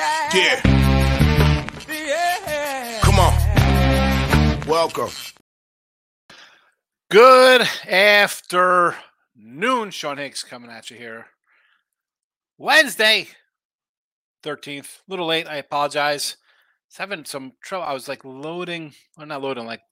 [0.00, 0.30] Yeah.
[0.34, 0.60] Yeah.
[1.86, 3.00] Yeah.
[3.02, 3.34] Come on.
[4.66, 5.10] Welcome.
[7.10, 9.90] Good afternoon.
[9.90, 11.26] Sean Higgs coming at you here.
[12.56, 13.28] Wednesday,
[14.42, 15.00] 13th.
[15.00, 15.46] A little late.
[15.46, 16.38] I apologize.
[16.38, 17.84] I was having some trouble.
[17.84, 19.82] I was like loading, or not loading, like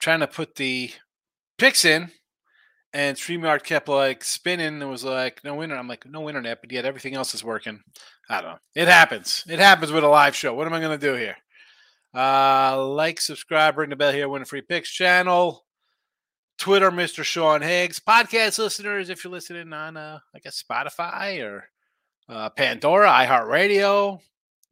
[0.00, 0.90] trying to put the
[1.58, 2.10] picks in,
[2.94, 5.80] and StreamYard kept like spinning and was like, no internet.
[5.80, 7.82] I'm like, no internet, but yet everything else is working.
[8.28, 8.58] I don't know.
[8.74, 9.44] It happens.
[9.48, 10.54] It happens with a live show.
[10.54, 11.36] What am I going to do here?
[12.14, 15.64] Uh, like, subscribe, ring the bell here, win a free picks channel.
[16.58, 17.24] Twitter, Mr.
[17.24, 17.98] Sean Higgs.
[17.98, 21.68] Podcast listeners, if you're listening on, uh, I guess, Spotify or
[22.28, 24.20] uh, Pandora, iHeartRadio,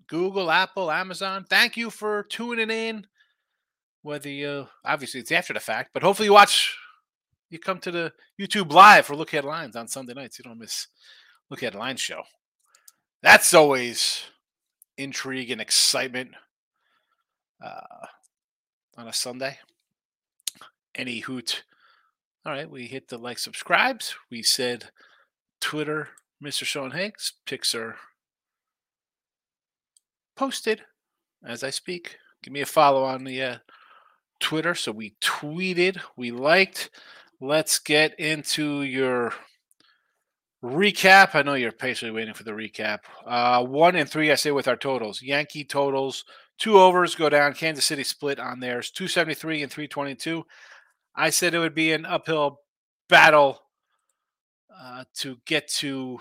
[0.07, 3.07] Google, Apple, Amazon, thank you for tuning in.
[4.03, 6.77] Whether you, obviously, it's after the fact, but hopefully you watch,
[7.51, 10.39] you come to the YouTube Live for Look Headlines on Sunday nights.
[10.39, 10.89] You don't miss
[11.51, 12.23] Look Headlines show.
[13.23, 14.25] That's always
[14.99, 16.33] intrigue and excitement
[17.65, 18.07] uh,
[18.97, 19.59] on a Sunday.
[20.95, 21.63] Any hoot.
[22.45, 24.15] All right, we hit the like subscribes.
[24.31, 24.91] We said
[25.61, 26.09] Twitter,
[26.43, 26.65] Mr.
[26.65, 27.97] Sean Higgs, Pics are
[30.35, 30.83] posted
[31.47, 32.17] as I speak.
[32.43, 33.57] Give me a follow on the uh,
[34.41, 34.75] Twitter.
[34.75, 36.91] So we tweeted, we liked.
[37.41, 39.33] Let's get into your
[40.63, 41.35] recap.
[41.35, 43.01] I know you're patiently waiting for the recap.
[43.27, 45.21] Uh, one and three, I say with our totals.
[45.23, 46.25] Yankee totals,
[46.59, 47.55] two overs go down.
[47.55, 50.45] Kansas City split on theirs, 273 and 322.
[51.15, 52.61] I said it would be an uphill
[53.09, 53.61] battle
[54.81, 56.21] uh, to get to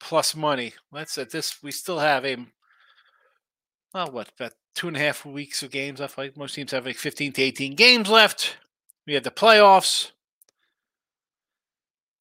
[0.00, 0.72] plus money.
[0.92, 1.62] Let's at this.
[1.62, 2.36] We still have a
[3.92, 6.18] well, what about two and a half weeks of games left?
[6.18, 8.58] Like most teams have like 15 to 18 games left.
[9.06, 10.10] We have the playoffs.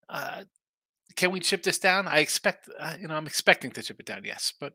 [0.07, 0.43] Uh,
[1.15, 2.07] can we chip this down?
[2.07, 4.23] I expect, uh, you know, I'm expecting to chip it down.
[4.25, 4.73] Yes, but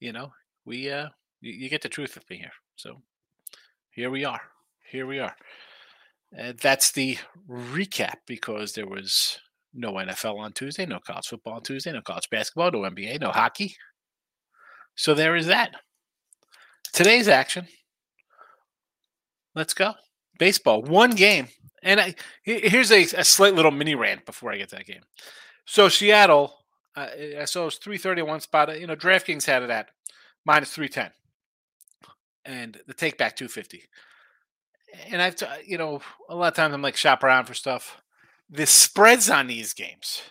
[0.00, 0.32] you know,
[0.64, 1.08] we uh,
[1.40, 2.52] you, you get the truth with me here.
[2.76, 3.02] So
[3.90, 4.40] here we are.
[4.90, 5.34] Here we are.
[6.38, 7.18] Uh, that's the
[7.48, 9.38] recap because there was
[9.74, 13.30] no NFL on Tuesday, no college football on Tuesday, no college basketball, no NBA, no
[13.30, 13.76] hockey.
[14.94, 15.72] So there is that.
[16.92, 17.66] Today's action.
[19.54, 19.94] Let's go.
[20.38, 21.48] Baseball, one game.
[21.82, 25.02] And I, here's a, a slight little mini rant before I get to that game.
[25.66, 26.54] So Seattle,
[26.96, 28.70] uh, eh, I saw it was 331 spot.
[28.70, 29.88] Uh, you know, DraftKings had it at
[30.44, 31.10] minus 310.
[32.44, 33.88] And the take back 250
[35.10, 38.02] and I've, uh, you know, a lot of times I'm like shop around for stuff.
[38.50, 40.22] The spreads on these games.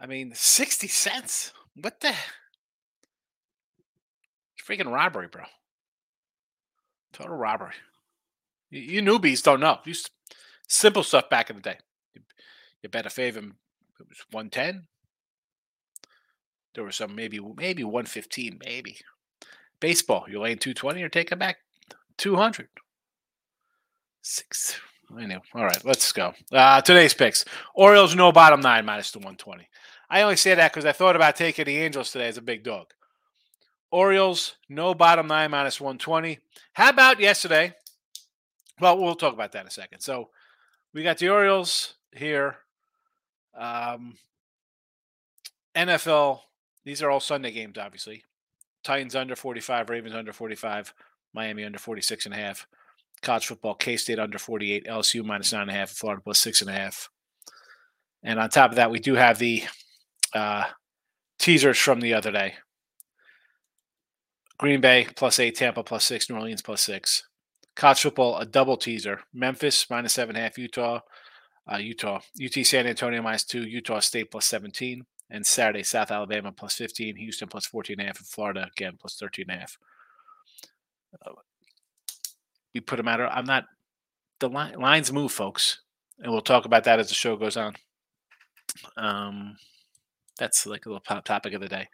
[0.00, 1.52] I mean, 60 cents.
[1.80, 2.14] What the?
[4.66, 5.44] Freaking robbery, bro.
[7.12, 7.74] Total robbery.
[8.72, 9.78] You, newbies don't know.
[9.84, 9.94] You
[10.66, 11.76] simple stuff back in the day.
[12.14, 12.22] You,
[12.82, 13.40] you bet a favor.
[13.40, 14.86] It was 110.
[16.74, 18.96] There was some maybe maybe 115, maybe.
[19.78, 21.58] Baseball, you're laying 220 or taking back
[22.16, 22.68] 200.
[24.22, 24.80] Six.
[25.10, 25.42] I.
[25.54, 26.32] All right, let's go.
[26.50, 27.44] Uh, today's picks.
[27.74, 29.68] Orioles no bottom nine minus the 120.
[30.08, 32.64] I only say that because I thought about taking the Angels today as a big
[32.64, 32.86] dog.
[33.90, 36.38] Orioles no bottom nine minus 120.
[36.72, 37.74] How about yesterday?
[38.82, 40.00] Well, we'll talk about that in a second.
[40.00, 40.30] So
[40.92, 42.56] we got the Orioles here.
[43.56, 44.16] Um,
[45.76, 46.40] NFL,
[46.84, 48.24] these are all Sunday games, obviously.
[48.82, 50.92] Titans under 45, Ravens under 45.
[51.32, 52.66] Miami under 46 and a half.
[53.22, 56.60] College football, K State under 48, LSU minus nine and a half, Florida plus six
[56.60, 57.08] and a half.
[58.24, 59.62] And on top of that, we do have the
[60.34, 60.64] uh,
[61.38, 62.54] teasers from the other day.
[64.58, 67.22] Green Bay plus eight, Tampa plus six, New Orleans plus six.
[67.74, 69.20] College football, a double teaser.
[69.32, 71.00] Memphis minus seven half, Utah,
[71.72, 75.04] uh, Utah, UT San Antonio minus two, Utah State plus 17.
[75.30, 78.98] And Saturday, South Alabama plus 15, Houston plus 14 and a half, and Florida again
[79.00, 79.78] plus 13 and a half
[82.74, 83.20] we put them out.
[83.20, 83.64] I'm not.
[84.40, 85.82] The line, lines move, folks,
[86.18, 87.74] and we'll talk about that as the show goes on.
[88.96, 89.56] Um,
[90.38, 91.88] that's like a little topic of the day.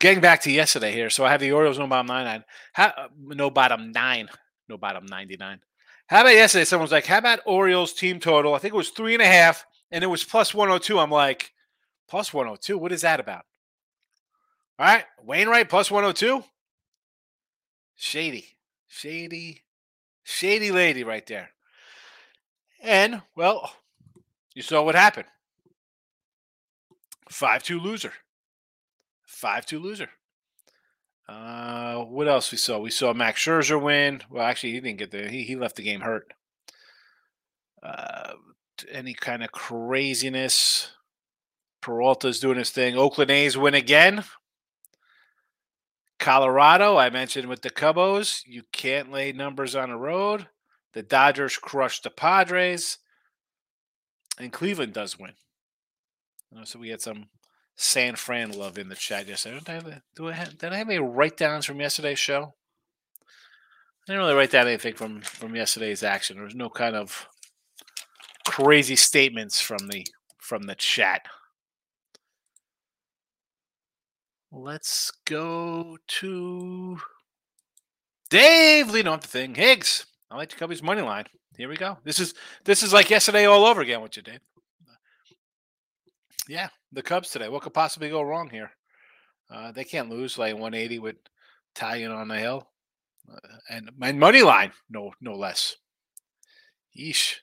[0.00, 3.50] Getting back to yesterday here, so I have the Orioles no bottom nine, how, no
[3.50, 4.28] bottom nine,
[4.68, 5.60] no bottom ninety nine.
[6.06, 6.64] How about yesterday?
[6.64, 9.26] Someone was like, "How about Orioles team total?" I think it was three and a
[9.26, 10.98] half, and it was plus one hundred oh two.
[10.98, 11.52] I'm like,
[12.08, 12.78] plus one hundred oh two.
[12.78, 13.44] What is that about?
[14.78, 16.44] All right, Wainwright plus one hundred two.
[17.96, 18.46] Shady,
[18.86, 19.62] shady,
[20.22, 21.50] shady lady right there.
[22.80, 23.72] And, well,
[24.54, 25.26] you saw what happened
[27.28, 28.12] 5 2 loser.
[29.26, 30.10] 5 2 loser.
[31.28, 32.78] Uh, what else we saw?
[32.78, 34.22] We saw Max Scherzer win.
[34.30, 35.28] Well, actually, he didn't get there.
[35.28, 36.32] He, he left the game hurt.
[37.82, 38.32] Uh,
[38.90, 40.92] any kind of craziness.
[41.82, 42.96] Peralta's doing his thing.
[42.96, 44.24] Oakland A's win again.
[46.18, 50.48] Colorado, I mentioned with the Cubos, you can't lay numbers on the road.
[50.92, 52.98] The Dodgers crushed the Padres,
[54.38, 55.34] and Cleveland does win.
[56.64, 57.26] So we had some
[57.80, 59.60] San Fran love in the chat yesterday.
[59.60, 62.54] Did I have, do I have, did I have any write downs from yesterday's show?
[63.22, 66.36] I didn't really write down anything from from yesterday's action.
[66.36, 67.28] There was no kind of
[68.44, 70.04] crazy statements from the
[70.38, 71.22] from the chat.
[74.50, 76.98] Let's go to
[78.28, 79.54] Dave leading off the thing.
[79.54, 80.06] Higgs.
[80.32, 81.26] I like the Cubbies money line.
[81.56, 81.98] Here we go.
[82.02, 82.34] This is
[82.64, 84.40] this is like yesterday all over again with you, Dave.
[86.48, 87.48] Yeah, the Cubs today.
[87.48, 88.70] What could possibly go wrong here?
[89.50, 91.16] Uh, they can't lose like 180 with
[91.74, 92.68] Taillon on the hill,
[93.32, 95.76] uh, and my money line, no, no less.
[96.98, 97.36] Yeesh.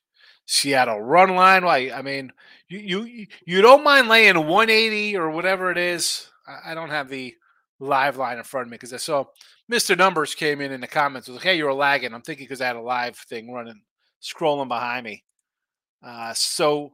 [0.47, 1.65] Seattle run line.
[1.65, 1.91] Why?
[1.91, 2.31] I mean,
[2.67, 7.33] you you you don't mind laying 180 or whatever it is I don't have the
[7.79, 9.25] live line in front of me because I saw
[9.71, 9.97] Mr.
[9.97, 11.27] Numbers came in in the comments.
[11.27, 13.81] Was like, "Hey, you were lagging." I'm thinking because I had a live thing running,
[14.21, 15.23] scrolling behind me.
[16.03, 16.93] Uh, so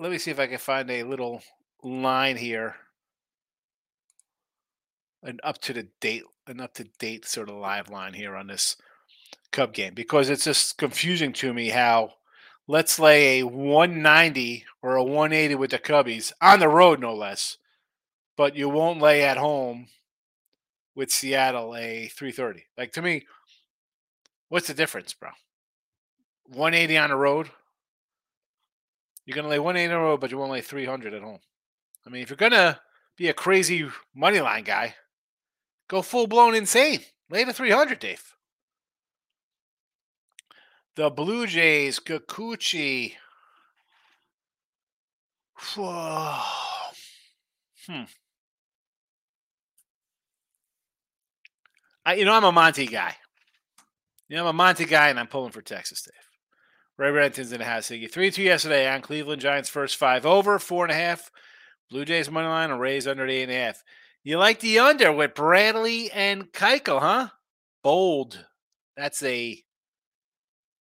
[0.00, 1.42] let me see if I can find a little
[1.82, 2.76] line here,
[5.22, 8.46] an up to the date, an up to date sort of live line here on
[8.46, 8.76] this
[9.52, 12.14] Cub game because it's just confusing to me how
[12.66, 17.58] let's lay a 190 or a 180 with the Cubbies on the road, no less.
[18.38, 19.88] But you won't lay at home
[20.94, 22.64] with Seattle a 330.
[22.78, 23.26] Like to me,
[24.48, 25.30] what's the difference, bro?
[26.46, 27.50] 180 on the road.
[29.24, 31.40] You're gonna lay 180 on the road, but you won't lay 300 at home.
[32.06, 32.80] I mean, if you're gonna
[33.16, 34.94] be a crazy money line guy,
[35.88, 37.00] go full blown insane.
[37.28, 38.34] Lay the 300, Dave.
[40.96, 43.14] The Blue Jays, Kikuchi.
[45.76, 46.42] hmm.
[52.04, 53.14] I, you know, I'm a Monty guy.
[54.28, 56.29] You know, I'm a Monty guy, and I'm pulling for Texas, Dave.
[57.00, 57.88] Ray Reddington's in the house.
[57.88, 58.12] Siggy.
[58.12, 61.30] 3 2 yesterday on Cleveland Giants first five over, four and a half.
[61.90, 63.82] Blue Jays money line and Rays under eight and a half.
[64.22, 67.28] You like the under with Bradley and Keuchel, huh?
[67.82, 68.44] Bold.
[68.98, 69.62] That's a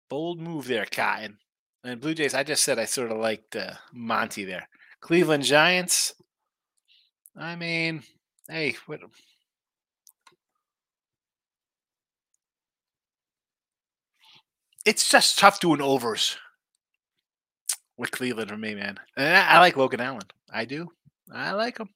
[0.09, 1.39] Bold move there, Cotton.
[1.83, 4.69] And Blue Jays, I just said I sort of liked uh, Monty there.
[5.01, 6.15] Cleveland Giants.
[7.37, 8.05] I mean,
[8.49, 9.01] hey, what?
[14.87, 16.39] It's just tough doing overs
[17.99, 18.99] with Cleveland for me, man.
[19.17, 20.23] And I, I like Logan Allen.
[20.51, 20.93] I do.
[21.31, 21.89] I like him.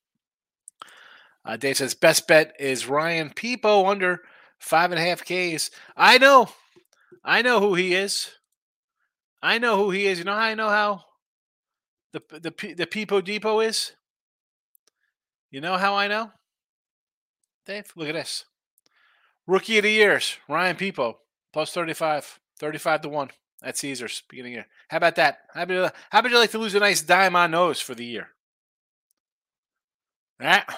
[1.45, 4.23] Uh, Dave says best bet is Ryan Peepo under
[4.59, 5.71] five and a half Ks.
[5.97, 6.49] I know.
[7.25, 8.33] I know who he is.
[9.41, 10.19] I know who he is.
[10.19, 11.05] You know how I know how
[12.13, 13.93] the the the Peepo Depot is?
[15.53, 16.33] You know how I know?
[17.67, 18.47] Dave, look at this.
[19.47, 21.15] Rookie of the years, Ryan Peepo,
[21.53, 23.31] plus 35, 35 to 1
[23.63, 24.67] at Caesars beginning year.
[24.89, 25.41] How about that?
[25.53, 28.05] How about, how about you like to lose a nice dime on nose for the
[28.05, 28.29] year?
[30.39, 30.73] That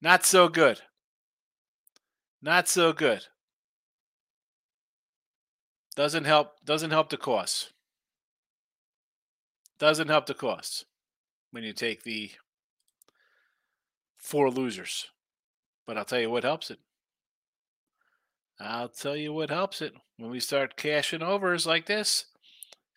[0.00, 0.80] not so good.
[2.42, 3.26] Not so good.
[5.94, 6.64] Doesn't help.
[6.64, 7.72] Doesn't help the cost.
[9.78, 10.84] Doesn't help the cost
[11.50, 12.30] when you take the
[14.16, 15.08] four losers.
[15.86, 16.78] But I'll tell you what helps it.
[18.58, 22.26] I'll tell you what helps it when we start cashing overs like this.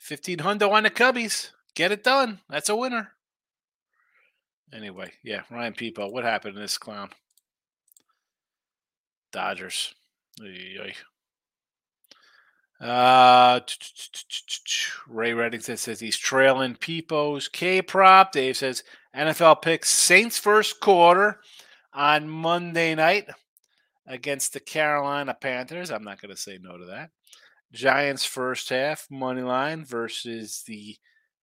[0.08, 1.50] 1500 on the Cubbies.
[1.76, 2.40] Get it done.
[2.50, 3.12] That's a winner.
[4.72, 6.12] Anyway, yeah, Ryan Peepo.
[6.12, 7.10] What happened to this clown?
[9.32, 9.94] Dodgers.
[12.80, 13.60] Uh,
[15.08, 18.32] Ray Reddington says he's trailing Peepo's K prop.
[18.32, 18.84] Dave says
[19.16, 21.42] NFL picks Saints first quarter
[21.94, 23.30] on Monday night
[24.10, 25.92] against the Carolina Panthers.
[25.92, 27.12] I'm not going to say no to that.
[27.72, 30.98] Giants first half money line versus the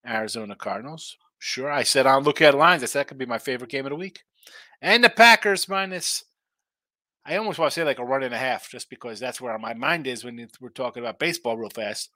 [0.06, 1.16] Arizona Cardinals.
[1.38, 2.82] Sure, I said on look at lines.
[2.82, 4.24] I said that could be my favorite game of the week.
[4.82, 6.24] And the Packers minus
[7.26, 9.58] I almost want to say like a run and a half, just because that's where
[9.58, 12.10] my mind is when we're talking about baseball real fast.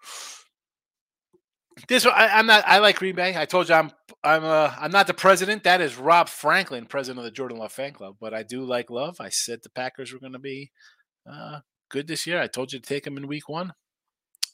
[1.88, 2.64] This I, am not.
[2.66, 3.37] I like Green Bay.
[3.37, 3.90] I told you I'm.
[4.22, 4.44] I'm.
[4.44, 5.64] Uh, I'm not the president.
[5.64, 8.16] That is Rob Franklin, president of the Jordan Love fan club.
[8.20, 9.16] But I do like Love.
[9.20, 10.70] I said the Packers were going to be
[11.30, 12.40] uh, good this year.
[12.40, 13.72] I told you to take them in Week One.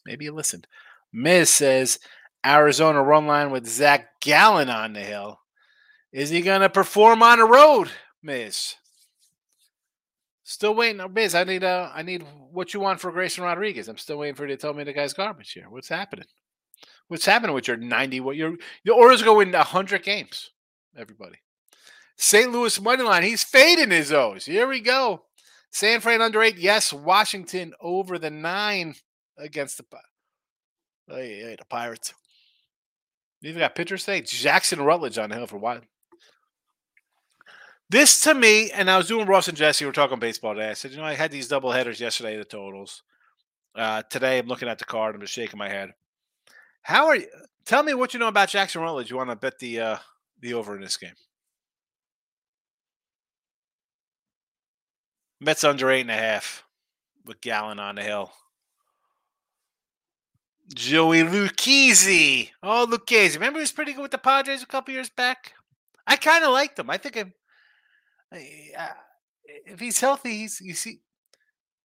[0.04, 0.66] Maybe you listened.
[1.12, 1.98] Miz says
[2.44, 5.40] Arizona run line with Zach Gallen on the hill.
[6.12, 7.90] Is he going to perform on the road,
[8.22, 8.74] Miz?
[10.44, 11.04] Still waiting.
[11.12, 13.88] Biz, I need uh I need what you want for Grayson Rodriguez.
[13.88, 15.66] I'm still waiting for you to tell me the guy's garbage here.
[15.68, 16.26] What's happening?
[17.08, 18.20] What's happening with your 90?
[18.20, 20.50] What your your Orioles go win 100 games,
[20.96, 21.36] everybody.
[22.16, 22.50] St.
[22.50, 23.22] Louis money line.
[23.22, 24.46] He's fading his O's.
[24.46, 25.22] Here we go.
[25.70, 26.56] San Fran under eight.
[26.56, 26.92] Yes.
[26.92, 28.94] Washington over the nine
[29.38, 29.84] against the,
[31.08, 32.14] hey, the Pirates.
[33.42, 34.22] You even got pitchers today.
[34.22, 35.84] Jackson Rutledge on the hill for what?
[37.88, 39.84] This to me, and I was doing Ross and Jesse.
[39.84, 40.70] We are talking baseball today.
[40.70, 43.02] I said, you know, I had these double headers yesterday, the totals.
[43.76, 45.14] Uh, today, I'm looking at the card.
[45.14, 45.92] I'm just shaking my head.
[46.86, 47.26] How are you?
[47.64, 49.10] Tell me what you know about Jackson Rutledge.
[49.10, 49.96] You want to bet the uh,
[50.40, 51.14] the over in this game?
[55.40, 56.62] Mets under eight and a half
[57.24, 58.30] with Gallen on the hill.
[60.76, 62.50] Joey Lucchesi.
[62.62, 63.34] Oh, Lucchesi.
[63.34, 65.54] Remember he was pretty good with the Padres a couple years back?
[66.06, 66.88] I kind of liked him.
[66.88, 67.32] I think I'm,
[68.32, 68.86] uh,
[69.66, 71.00] if he's healthy, he's you see,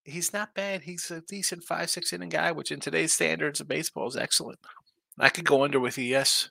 [0.04, 0.84] he's not bad.
[0.84, 4.60] He's a decent five six inning guy, which in today's standards of baseball is excellent.
[5.20, 6.50] I could go under with yes.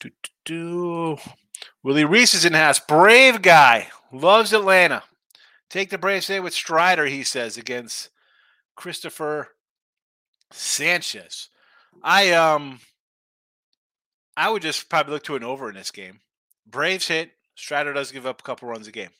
[0.00, 1.16] Do, do, do.
[1.82, 2.78] Willie Reese is in house.
[2.78, 3.88] Brave guy.
[4.12, 5.02] Loves Atlanta.
[5.68, 8.10] Take the Braves today with Strider, he says, against
[8.74, 9.48] Christopher
[10.50, 11.50] Sanchez.
[12.02, 12.80] I um
[14.36, 16.20] I would just probably look to an over in this game.
[16.66, 17.32] Braves hit.
[17.54, 19.10] Strider does give up a couple runs a game.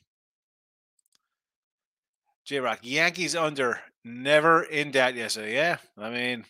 [2.44, 5.54] J Rock, Yankees under, never in doubt yesterday.
[5.54, 6.46] Yeah, I mean,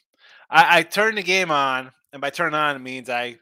[0.51, 3.39] I, I turned the game on, and by turn on it means I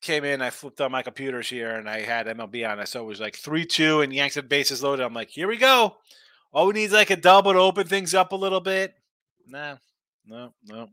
[0.00, 2.78] came in, I flipped on my computers here, and I had MLB on.
[2.78, 5.04] I saw it was like three two, and Yanks had bases loaded.
[5.04, 5.96] I'm like, here we go.
[6.52, 8.94] All we need is like a double to open things up a little bit.
[9.46, 9.76] Nah,
[10.26, 10.88] no, no.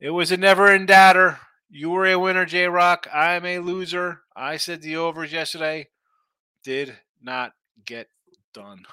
[0.00, 1.40] It was a never in doubter.
[1.70, 3.08] You were a winner, J Rock.
[3.12, 4.20] I'm a loser.
[4.36, 5.88] I said the overs yesterday.
[6.62, 7.52] Did not
[7.84, 8.08] get
[8.54, 8.86] done.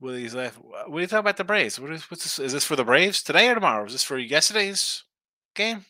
[0.00, 0.56] Willie's left.
[0.56, 1.78] What are you talking about the Braves?
[1.78, 2.38] What is what's this?
[2.38, 3.84] Is this for the Braves today or tomorrow?
[3.84, 5.04] Is this for yesterday's
[5.54, 5.84] game?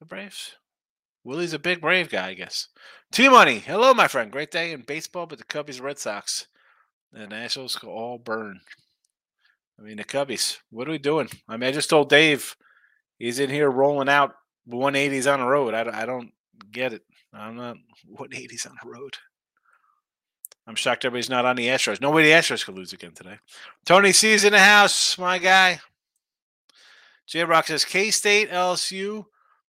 [0.00, 0.56] The Braves.
[1.22, 2.68] Willie's a big Brave guy, I guess.
[3.12, 3.60] T Money.
[3.60, 4.32] Hello, my friend.
[4.32, 6.48] Great day in baseball, but the Cubbies, Red Sox,
[7.12, 8.60] the Nationals all burn.
[9.78, 10.58] I mean, the Cubbies.
[10.70, 11.28] What are we doing?
[11.48, 12.56] I mean, I just told Dave
[13.18, 14.34] he's in here rolling out
[14.68, 15.74] 180s on the road.
[15.74, 16.32] I, I don't
[16.70, 17.02] get it.
[17.32, 17.76] I'm not
[18.18, 19.16] 180s on the road.
[20.66, 22.00] I'm shocked everybody's not on the Astros.
[22.00, 23.38] Nobody the Astros could lose again today.
[23.84, 25.80] Tony C's in the house, my guy.
[27.26, 29.26] J Rock says K State, LSU,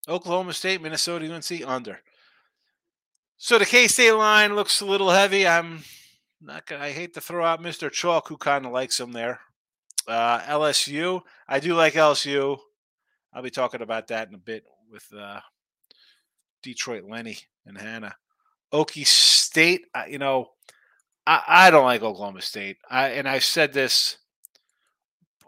[0.09, 2.01] Oklahoma State, Minnesota, UNC under.
[3.37, 5.47] So the K State line looks a little heavy.
[5.47, 5.83] I'm
[6.41, 7.91] not gonna I hate to throw out Mr.
[7.91, 9.41] Chalk, who kind of likes him there.
[10.07, 12.59] Uh, LSU, I do like LSU.
[13.33, 15.41] I'll be talking about that in a bit with uh,
[16.63, 18.15] Detroit Lenny and Hannah.
[18.73, 20.51] Okie State, you know,
[21.27, 22.79] I, I don't like Oklahoma State.
[22.91, 24.19] I and I said this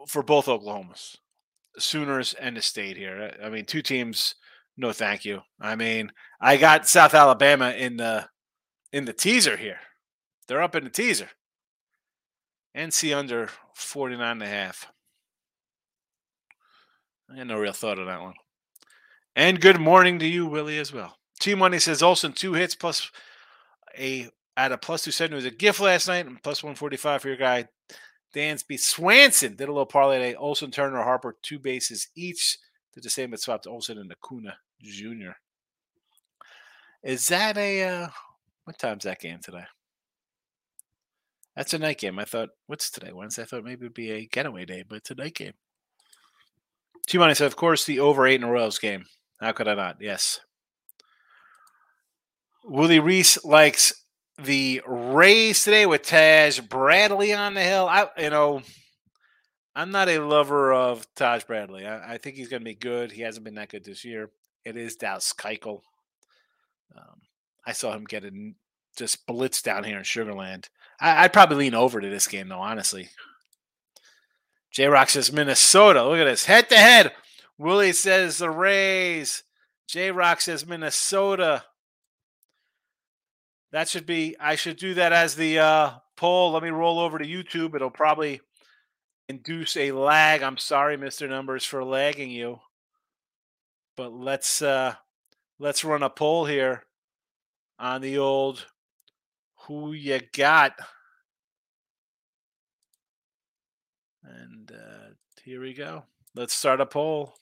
[0.06, 1.16] for both Oklahomas,
[1.78, 3.34] Sooners and the State here.
[3.42, 4.34] I mean, two teams.
[4.76, 5.40] No, thank you.
[5.60, 8.28] I mean, I got South Alabama in the
[8.92, 9.78] in the teaser here.
[10.48, 11.30] They're up in the teaser.
[12.76, 14.86] NC under 49 and a half.
[17.32, 18.34] I had no real thought of that one.
[19.34, 21.16] And good morning to you, Willie, as well.
[21.40, 23.10] T Money says Olson two hits plus
[23.98, 27.36] a at a plus 270 was a gift last night and plus 145 for your
[27.36, 27.66] guy.
[28.34, 30.34] Dansby Swanson did a little parlay today.
[30.34, 32.58] Olson, Turner, Harper, two bases each.
[32.94, 35.32] Did the same but swapped Olson and Acuna Jr.
[37.02, 38.08] Is that a uh,
[38.64, 39.64] what time's that game today?
[41.54, 42.18] That's a night game.
[42.18, 43.12] I thought, what's today?
[43.12, 43.42] Wednesday.
[43.42, 45.54] I thought maybe it'd be a getaway day, but it's a night game.
[47.06, 49.04] Two money said, of course, the over eight in Royals game.
[49.40, 49.96] How could I not?
[50.00, 50.40] Yes.
[52.64, 54.05] Willie Reese likes
[54.42, 57.86] the Rays today with Taj Bradley on the hill.
[57.88, 58.62] I, you know,
[59.74, 61.86] I'm not a lover of Taj Bradley.
[61.86, 63.12] I, I think he's going to be good.
[63.12, 64.30] He hasn't been that good this year.
[64.64, 65.80] It is Dallas Keuchel.
[66.96, 67.20] Um,
[67.66, 68.30] I saw him get a,
[68.96, 70.68] just blitz down here in Sugarland.
[71.00, 73.10] I, would probably lean over to this game, though, honestly.
[74.72, 76.04] J Rock says Minnesota.
[76.04, 76.46] Look at this.
[76.46, 77.12] Head to head.
[77.58, 79.42] Willie says the Rays.
[79.88, 81.64] J Rock says Minnesota.
[83.72, 86.52] That should be, I should do that as the uh, poll.
[86.52, 87.74] Let me roll over to YouTube.
[87.74, 88.40] It'll probably
[89.28, 90.42] induce a lag.
[90.42, 91.28] I'm sorry, Mr.
[91.28, 92.60] Numbers, for lagging you.
[93.96, 94.94] But let's uh
[95.58, 96.84] let's run a poll here
[97.78, 98.66] on the old
[99.66, 100.74] who you got.
[104.22, 106.04] And uh, here we go.
[106.34, 107.34] Let's start a poll.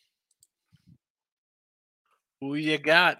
[2.41, 3.19] Who you got?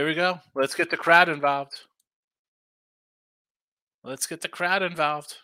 [0.00, 0.40] Here we go.
[0.54, 1.78] Let's get the crowd involved.
[4.02, 5.36] Let's get the crowd involved.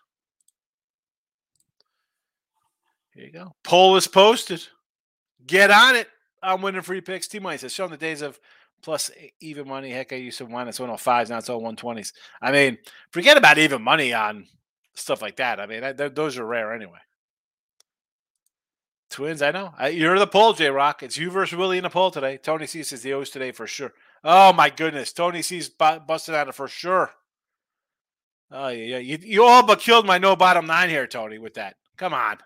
[3.13, 3.53] Here you go.
[3.65, 4.67] Poll is posted.
[5.47, 6.09] Get on it.
[6.43, 7.29] I'm winning free picks.
[7.29, 8.41] T money says showing the days of
[8.81, 9.11] plus
[9.41, 9.91] even money.
[9.91, 10.69] Heck, I used to win.
[10.69, 11.29] It's 105s.
[11.29, 12.15] Now it's all 120s.
[12.41, 12.79] I mean,
[13.11, 14.47] forget about even money on
[14.95, 15.61] stuff like that.
[15.61, 17.01] I mean, I, th- those are rare anyway.
[19.11, 19.75] Twins, I know.
[19.77, 21.03] I, you're the poll, J Rock.
[21.03, 22.39] It's you versus Willie in the poll today.
[22.39, 23.93] Tony C says the O's today for sure.
[24.25, 27.13] Oh my goodness, Tony C's bu- busted out of for sure.
[28.51, 31.39] Oh yeah, you, you all but killed my no bottom nine here, Tony.
[31.39, 32.39] With that, come on.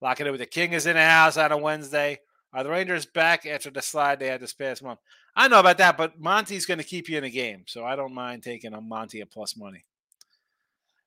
[0.00, 2.18] Locking it with the King is in the house on a Wednesday.
[2.52, 4.98] Are the Rangers back after the slide they had this past month?
[5.34, 7.96] I know about that, but Monty's going to keep you in the game, so I
[7.96, 9.84] don't mind taking a Monty plus money.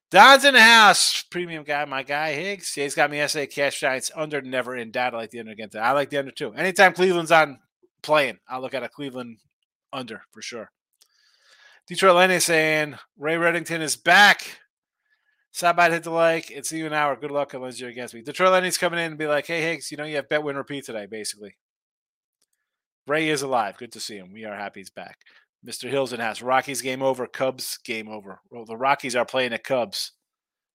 [0.10, 1.24] Don's in the house.
[1.24, 2.74] Premium guy, my guy Higgs.
[2.74, 5.14] He's got me SA Cash Giants under, never in doubt.
[5.14, 5.76] I like the under that.
[5.76, 6.54] I like the under too.
[6.54, 7.60] Anytime Cleveland's on
[8.06, 9.38] playing, I'll look at a Cleveland
[9.92, 10.72] under for sure.
[11.88, 14.60] Detroit Lenny saying Ray Reddington is back.
[15.52, 16.52] Stop by hit the like.
[16.52, 17.16] It's you even hour.
[17.16, 18.22] Good luck unless you're against me.
[18.22, 20.58] Detroit Lenny's coming in and be like, hey, Higgs, you know, you have bet win
[20.58, 21.56] repeat today, basically.
[23.08, 23.78] Ray is alive.
[23.78, 24.34] Good to see him.
[24.34, 25.20] We are happy he's back.
[25.66, 25.90] Mr.
[25.90, 28.40] Hills and has Rockies game over, Cubs game over.
[28.50, 30.12] Well, the Rockies are playing the Cubs.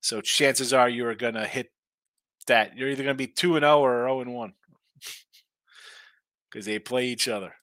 [0.01, 1.71] So chances are you are going to hit
[2.47, 2.77] that.
[2.77, 4.53] You're either going to be 2 and 0 or 0 and 1
[6.51, 7.55] because they play each other.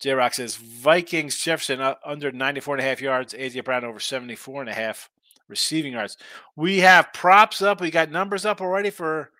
[0.00, 4.00] J Rock says Vikings Jefferson uh, under 94 and a half yards, AJ Brown over
[4.00, 5.10] 74 and a half
[5.48, 6.16] receiving yards.
[6.56, 7.80] We have props up.
[7.80, 9.30] We got numbers up already for.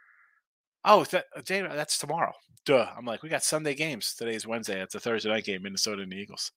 [0.84, 2.32] Oh, that, that's tomorrow.
[2.66, 2.88] Duh.
[2.96, 4.14] I'm like, we got Sunday games.
[4.14, 4.80] Today's Wednesday.
[4.80, 6.52] It's a Thursday night game, Minnesota and the Eagles.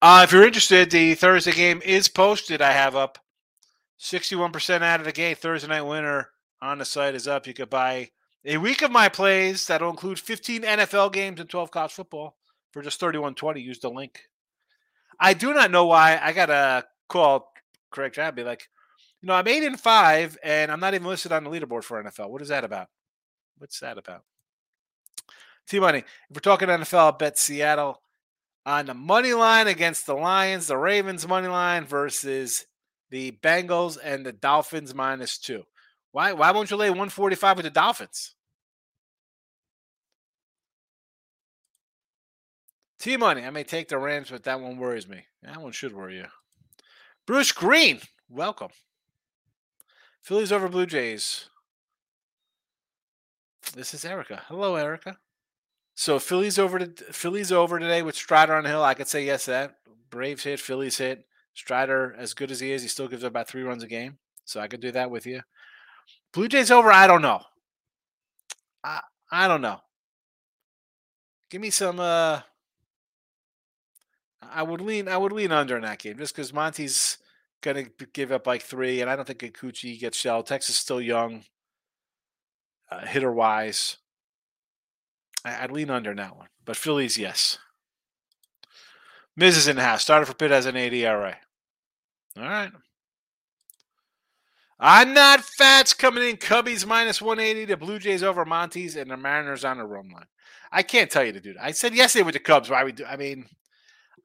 [0.00, 2.60] Uh, if you're interested, the Thursday game is posted.
[2.60, 3.18] I have up
[4.00, 5.38] 61% out of the gate.
[5.38, 7.46] Thursday night winner on the site is up.
[7.46, 8.10] You could buy
[8.44, 12.36] a week of my plays that'll include 15 NFL games and 12 college football
[12.72, 13.62] for just 31.20.
[13.62, 14.28] Use the link.
[15.20, 16.18] I do not know why.
[16.20, 17.52] I got a call
[17.90, 18.68] Craig Trabb be like,
[19.20, 22.02] you know, I'm eight and five, and I'm not even listed on the leaderboard for
[22.02, 22.30] NFL.
[22.30, 22.88] What is that about?
[23.58, 24.24] What's that about?
[25.68, 25.98] T Money.
[25.98, 28.02] If we're talking NFL, I'll bet Seattle
[28.66, 32.66] on the money line against the Lions, the Ravens money line versus
[33.10, 35.62] the Bengals and the Dolphins minus two.
[36.12, 38.34] Why why won't you lay 145 with the Dolphins?
[42.98, 43.44] T Money.
[43.44, 45.24] I may take the Rams, but that one worries me.
[45.42, 46.26] That one should worry you.
[47.26, 48.68] Bruce Green, welcome.
[50.20, 51.48] Phillies over Blue Jays.
[53.74, 54.42] This is Erica.
[54.46, 55.18] Hello, Erica.
[55.94, 58.84] So Phillies over to Phillies over today with Strider on the hill.
[58.84, 59.76] I could say yes to that.
[60.10, 61.26] Braves hit, Phillies hit.
[61.54, 64.18] Strider, as good as he is, he still gives up about three runs a game.
[64.44, 65.40] So I could do that with you.
[66.32, 67.42] Blue Jays over, I don't know.
[68.82, 69.80] I I don't know.
[71.50, 72.40] Give me some uh
[74.42, 77.18] I would lean I would lean under in that game just because Monty's
[77.62, 80.46] gonna give up like three, and I don't think Kikuchi gets shelled.
[80.46, 81.44] Texas still young,
[82.90, 83.98] uh, hitter wise.
[85.44, 86.48] I, would lean under in that one.
[86.64, 87.58] But Phillies, yes.
[89.36, 90.02] Miz is in the house.
[90.02, 91.36] Started for Pitt as an 80 ERA.
[92.36, 92.70] All right.
[94.84, 96.36] I'm not fats coming in.
[96.36, 97.66] Cubbies minus 180.
[97.66, 100.26] The Blue Jays over Monty's and the Mariners on the run line.
[100.72, 101.64] I can't tell you to do that.
[101.64, 102.68] I said yesterday with the Cubs.
[102.68, 103.04] Why we do?
[103.04, 103.46] I mean,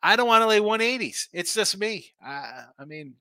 [0.01, 1.27] I don't want to lay 180s.
[1.31, 2.07] It's just me.
[2.25, 3.13] I, I mean,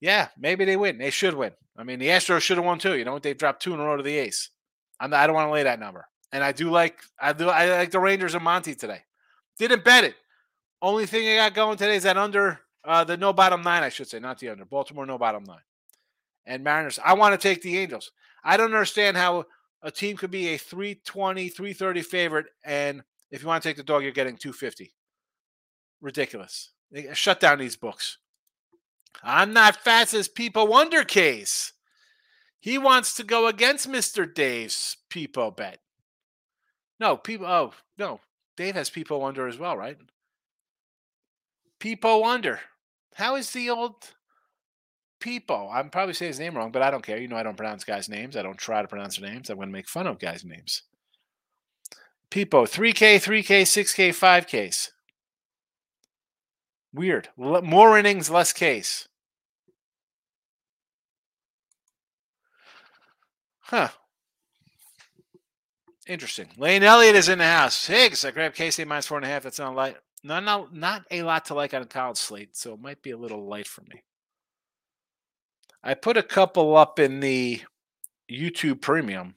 [0.00, 0.96] yeah, maybe they win.
[0.96, 1.50] They should win.
[1.76, 2.96] I mean, the Astros should have won too.
[2.96, 3.24] You know, what?
[3.24, 4.50] they've dropped two in a row to the Ace.
[5.00, 6.06] I'm I don't want to lay that number.
[6.30, 9.00] And I do like I do I like the Rangers and Monty today.
[9.58, 10.14] Didn't bet it.
[10.80, 13.88] Only thing I got going today is that under uh, the no bottom nine, I
[13.88, 14.64] should say, not the under.
[14.64, 15.58] Baltimore no bottom nine.
[16.46, 16.98] And Mariners.
[17.04, 18.10] I want to take the Angels.
[18.44, 19.46] I don't understand how
[19.82, 23.82] a team could be a 320, 330 favorite, and if you want to take the
[23.82, 24.94] dog, you're getting 250.
[26.00, 26.70] Ridiculous.
[26.96, 28.18] Uh, shut down these books.
[29.22, 31.72] I'm not fast as People Wonder case.
[32.60, 34.32] He wants to go against Mr.
[34.32, 35.80] Dave's People bet.
[36.98, 37.46] No, people.
[37.46, 38.20] Oh no,
[38.56, 39.98] Dave has people under as well, right?
[41.78, 42.60] People under.
[43.14, 44.14] How is the old
[45.24, 45.70] people?
[45.72, 47.16] I'm probably saying his name wrong, but I don't care.
[47.16, 48.36] You know, I don't pronounce guys' names.
[48.36, 49.48] I don't try to pronounce their names.
[49.48, 50.82] I'm going to make fun of guys' names.
[52.28, 54.90] People, 3K, 3K, 6K, 5Ks.
[56.92, 57.30] Weird.
[57.38, 59.08] More innings, less case.
[63.60, 63.88] Huh.
[66.06, 66.48] Interesting.
[66.58, 67.86] Lane Elliott is in the house.
[67.86, 69.44] Higgs, I grabbed KC minus four and a half.
[69.44, 69.96] That's not light.
[70.22, 73.12] Not, not, not a lot to like on a college slate, so it might be
[73.12, 74.02] a little light for me.
[75.84, 77.60] I put a couple up in the
[78.30, 79.34] YouTube premium.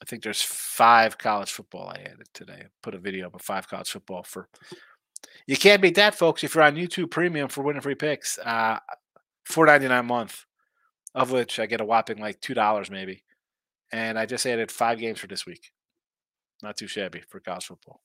[0.00, 2.62] I think there's five college football I added today.
[2.64, 4.48] I Put a video up of five college football for.
[5.46, 6.44] You can't beat that, folks.
[6.44, 8.78] If you're on YouTube Premium for winning free picks, uh,
[9.44, 10.46] four ninety nine a month,
[11.14, 13.24] of which I get a whopping like two dollars maybe,
[13.92, 15.72] and I just added five games for this week.
[16.62, 18.00] Not too shabby for college football.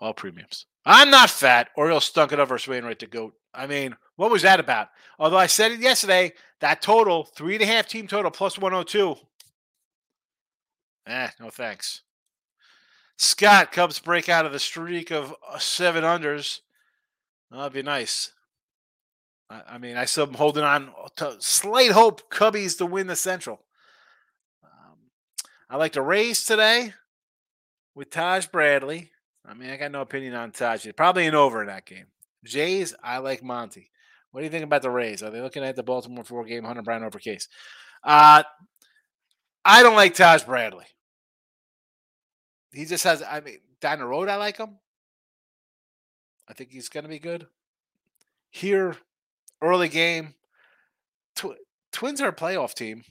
[0.00, 0.66] All premiums.
[0.84, 1.68] I'm not fat.
[1.76, 3.34] Oriole stunk it up versus Wainwright the goat.
[3.52, 4.88] I mean, what was that about?
[5.18, 9.16] Although I said it yesterday, that total, three and a half team total plus 102.
[11.06, 12.02] Eh, no thanks.
[13.16, 16.60] Scott, Cubs break out of the streak of uh, seven unders.
[17.50, 18.32] That'd be nice.
[19.50, 23.16] I, I mean, I still am holding on to slight hope Cubbies to win the
[23.16, 23.60] Central.
[24.62, 24.98] Um,
[25.68, 26.94] I like the Rays today
[27.94, 29.10] with Taj Bradley.
[29.46, 30.86] I mean, I got no opinion on Taj.
[30.96, 32.06] Probably an over in that game.
[32.44, 33.90] Jays, I like Monty.
[34.30, 35.22] What do you think about the Rays?
[35.22, 37.48] Are they looking at the Baltimore four game Hunter Brown over case?
[38.04, 38.42] Uh,
[39.64, 40.84] I don't like Taj Bradley.
[42.72, 44.78] He just has, I mean, down the road, I like him.
[46.48, 47.46] I think he's going to be good.
[48.50, 48.96] Here,
[49.62, 50.34] early game,
[51.34, 51.58] tw-
[51.92, 53.04] Twins are a playoff team.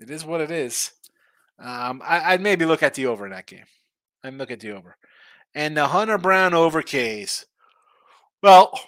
[0.00, 0.92] It is what it is.
[1.58, 3.64] Um, I, would maybe look at the over in that game.
[4.24, 4.96] I'd look at the over.
[5.54, 7.46] And the Hunter Brown over case.
[8.42, 8.78] Well,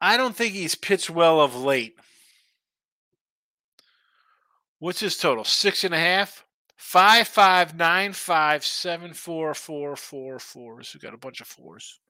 [0.00, 1.94] I don't think he's pitched well of late.
[4.78, 5.44] What's his total?
[5.44, 6.44] Six and a half?
[6.76, 10.92] Five, five, nine, five, seven, four, four, four, fours.
[10.94, 12.00] We've got a bunch of fours.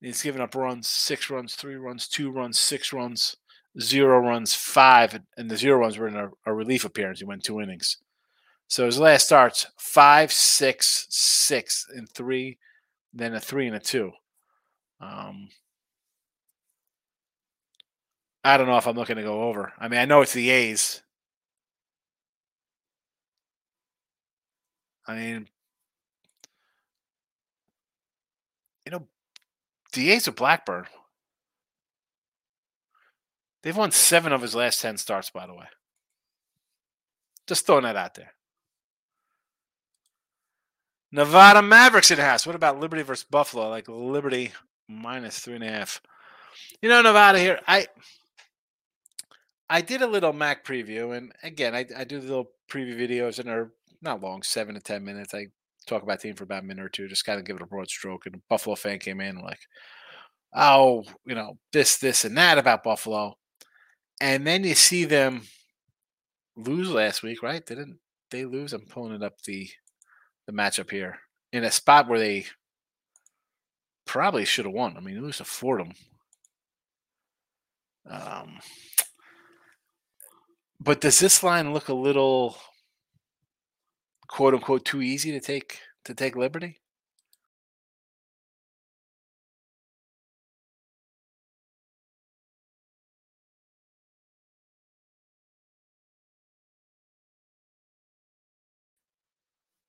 [0.00, 3.36] He's given up runs, six runs, three runs, two runs, six runs,
[3.80, 7.18] zero runs, five, and the zero runs were in a, a relief appearance.
[7.18, 7.98] He went two innings.
[8.68, 12.58] So his last starts five, six, six, and three,
[13.12, 14.12] then a three and a two.
[15.00, 15.48] Um,
[18.42, 19.72] I don't know if I'm looking to go over.
[19.78, 21.02] I mean, I know it's the A's.
[25.06, 25.48] I mean,
[28.84, 29.06] you know,
[29.92, 30.86] the A's are Blackburn.
[33.62, 35.66] They've won seven of his last 10 starts, by the way.
[37.46, 38.32] Just throwing that out there.
[41.14, 42.44] Nevada Mavericks in house.
[42.44, 43.68] What about Liberty versus Buffalo?
[43.70, 44.50] Like Liberty
[44.88, 46.02] minus three and a half.
[46.82, 47.60] You know, Nevada here.
[47.68, 47.86] I
[49.70, 53.38] I did a little Mac preview, and again, I, I do the little preview videos,
[53.38, 53.70] and they're
[54.02, 55.34] not long, seven to ten minutes.
[55.34, 55.46] I
[55.86, 57.62] talk about the team for about a minute or two, just kind of give it
[57.62, 58.26] a broad stroke.
[58.26, 59.60] And a Buffalo fan came in like,
[60.52, 63.38] "Oh, you know, this, this, and that about Buffalo,"
[64.20, 65.42] and then you see them
[66.56, 67.64] lose last week, right?
[67.64, 68.00] Didn't
[68.32, 68.72] they lose?
[68.72, 69.70] I'm pulling it up the
[70.46, 71.18] the matchup here
[71.52, 72.46] in a spot where they
[74.04, 74.96] probably should have won.
[74.96, 75.92] I mean, it lose to Fordham.
[78.08, 78.58] Um,
[80.78, 82.58] but does this line look a little
[84.28, 86.80] quote unquote too easy to take to take liberty?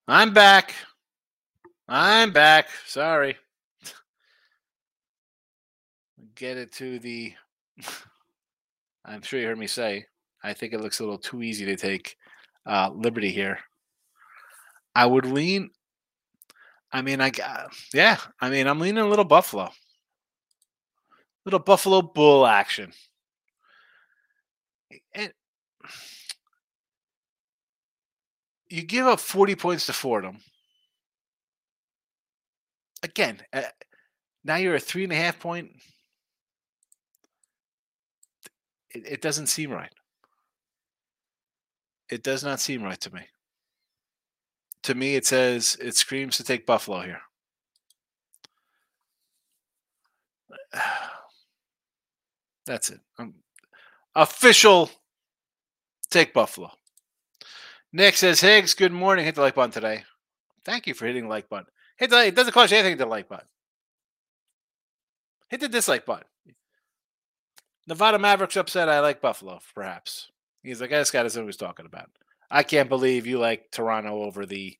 [0.07, 0.75] I'm back.
[1.87, 2.67] I'm back.
[2.85, 3.35] Sorry.
[6.35, 7.33] Get it to the.
[9.05, 10.05] I'm sure you heard me say.
[10.43, 12.17] I think it looks a little too easy to take
[12.67, 13.59] uh, Liberty here.
[14.93, 15.71] I would lean.
[16.91, 17.31] I mean, I
[17.91, 18.17] yeah.
[18.39, 19.71] I mean, I'm leaning a little Buffalo.
[21.45, 22.93] Little Buffalo Bull action.
[25.13, 25.33] And
[28.69, 30.37] you give up 40 points to Fordham.
[33.03, 33.61] Again, uh,
[34.43, 35.71] now you're a three and a half point.
[38.93, 39.91] It, it doesn't seem right.
[42.09, 43.21] It does not seem right to me.
[44.83, 47.21] To me, it says it screams to take Buffalo here.
[52.65, 52.99] That's it.
[53.17, 53.35] Um,
[54.15, 54.89] official
[56.09, 56.71] take Buffalo.
[57.95, 59.23] Nick says, Higgs, good morning.
[59.23, 60.03] Hit the like button today.
[60.65, 61.67] Thank you for hitting the like button.
[61.95, 63.47] Hit the it doesn't cost you anything to like button.
[65.47, 66.25] Hit the dislike button.
[67.87, 68.89] Nevada Mavericks upset.
[68.89, 70.29] I like Buffalo, perhaps.
[70.61, 72.09] He's like, this guy doesn't know what he's talking about.
[72.51, 74.75] I can't believe you like Toronto over the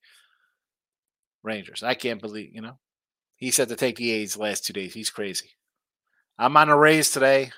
[1.42, 1.84] Rangers.
[1.84, 2.80] I can't believe, you know.
[3.38, 4.94] He said to take the A's last two days.
[4.94, 5.52] He's crazy.
[6.38, 7.54] I'm on a raise today.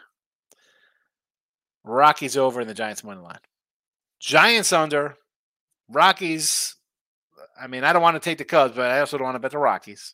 [1.84, 3.40] Rockies over in the Giants money line.
[4.20, 5.18] Giants under.
[5.90, 6.76] Rockies,
[7.60, 9.40] I mean, I don't want to take the Cubs, but I also don't want to
[9.40, 10.14] bet the Rockies.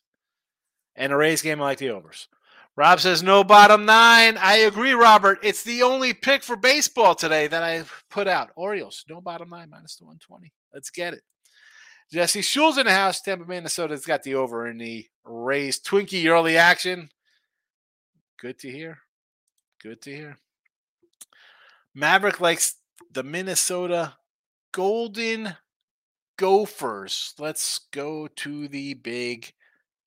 [0.95, 2.27] And the Rays game, I like the overs.
[2.75, 4.37] Rob says no bottom nine.
[4.37, 5.39] I agree, Robert.
[5.43, 8.49] It's the only pick for baseball today that I put out.
[8.55, 10.51] Orioles, no bottom nine, minus the 120.
[10.73, 11.21] Let's get it.
[12.11, 13.21] Jesse Schul's in the house.
[13.21, 15.79] Tampa, Minnesota's got the over in the Rays.
[15.79, 17.09] Twinkie early action.
[18.39, 18.99] Good to hear.
[19.81, 20.37] Good to hear.
[21.93, 22.75] Maverick likes
[23.11, 24.15] the Minnesota
[24.73, 25.55] Golden
[26.37, 27.33] Gophers.
[27.39, 29.53] Let's go to the Big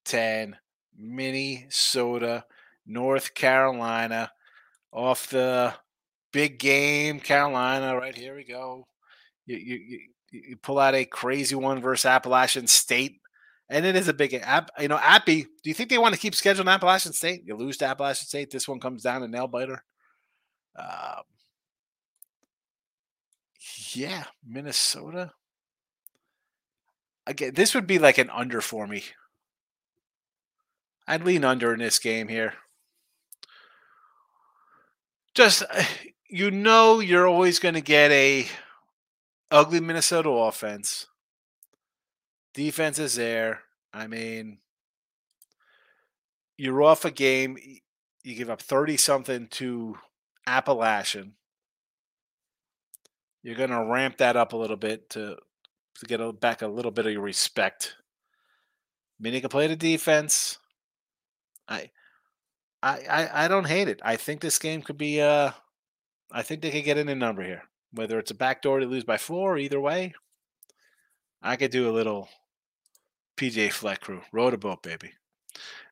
[0.05, 0.57] Ten.
[0.99, 2.45] Minnesota,
[2.87, 4.31] North Carolina,
[4.93, 5.75] off the
[6.33, 7.97] big game, Carolina.
[7.97, 8.87] Right here we go.
[9.47, 10.01] You, you,
[10.31, 13.21] you pull out a crazy one versus Appalachian State,
[13.69, 14.71] and it is a big app.
[14.79, 15.43] You know, Appy.
[15.43, 17.43] Do you think they want to keep scheduling Appalachian State?
[17.45, 18.51] You lose to Appalachian State.
[18.51, 19.83] This one comes down a nail biter.
[20.79, 21.23] Um,
[23.95, 25.33] yeah, Minnesota.
[27.27, 29.05] Again, this would be like an under for me.
[31.07, 32.55] I'd lean under in this game here.
[35.35, 35.85] Just uh,
[36.29, 38.47] you know you're always going to get a
[39.51, 41.07] ugly Minnesota offense.
[42.55, 43.63] Defense is there.
[43.93, 44.59] I mean,
[46.57, 47.59] you're off a game.
[48.25, 49.99] You give up 30 something to
[50.47, 51.35] Appalachian.
[53.47, 55.37] You're going to ramp that up a little bit to,
[56.01, 57.95] to get a, back a little bit of your respect.
[59.25, 60.59] I can play the defense.
[61.69, 61.91] I,
[62.83, 64.01] I, I, I don't hate it.
[64.05, 65.21] I think this game could be.
[65.21, 65.53] Uh,
[66.33, 67.63] I think they could get in a number here.
[67.93, 70.15] Whether it's a backdoor to lose by four, either way,
[71.41, 72.29] I could do a little
[73.37, 74.23] PJ Fleck crew.
[74.33, 75.13] Row the boat, baby.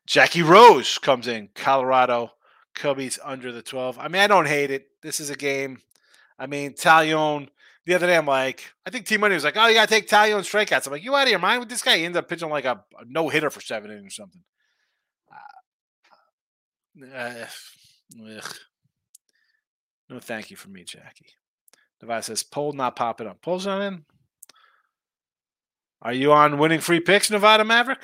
[0.05, 1.47] Jackie Rose comes in.
[1.55, 2.33] Colorado
[2.75, 3.97] Cubbies under the 12.
[3.97, 4.89] I mean, I don't hate it.
[5.01, 5.79] This is a game.
[6.37, 7.47] I mean, Taillon,
[7.85, 9.93] the other day, I'm like, I think T Money was like, oh, you got to
[9.93, 10.87] take Taillon strikeouts.
[10.87, 11.97] I'm like, you out of your mind with this guy?
[11.97, 14.43] He ends up pitching like a, a no hitter for seven innings or something.
[17.13, 17.45] Uh,
[20.09, 21.27] no, thank you for me, Jackie.
[22.01, 23.41] Nevada says, poll not popping up.
[23.41, 24.05] Poll's not in.
[26.01, 27.99] Are you on winning free picks, Nevada Maverick?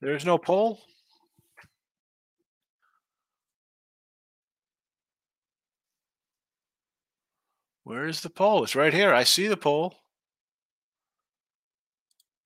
[0.00, 0.80] There's no poll.
[7.92, 8.64] Where is the poll?
[8.64, 9.12] It's right here.
[9.12, 9.94] I see the poll.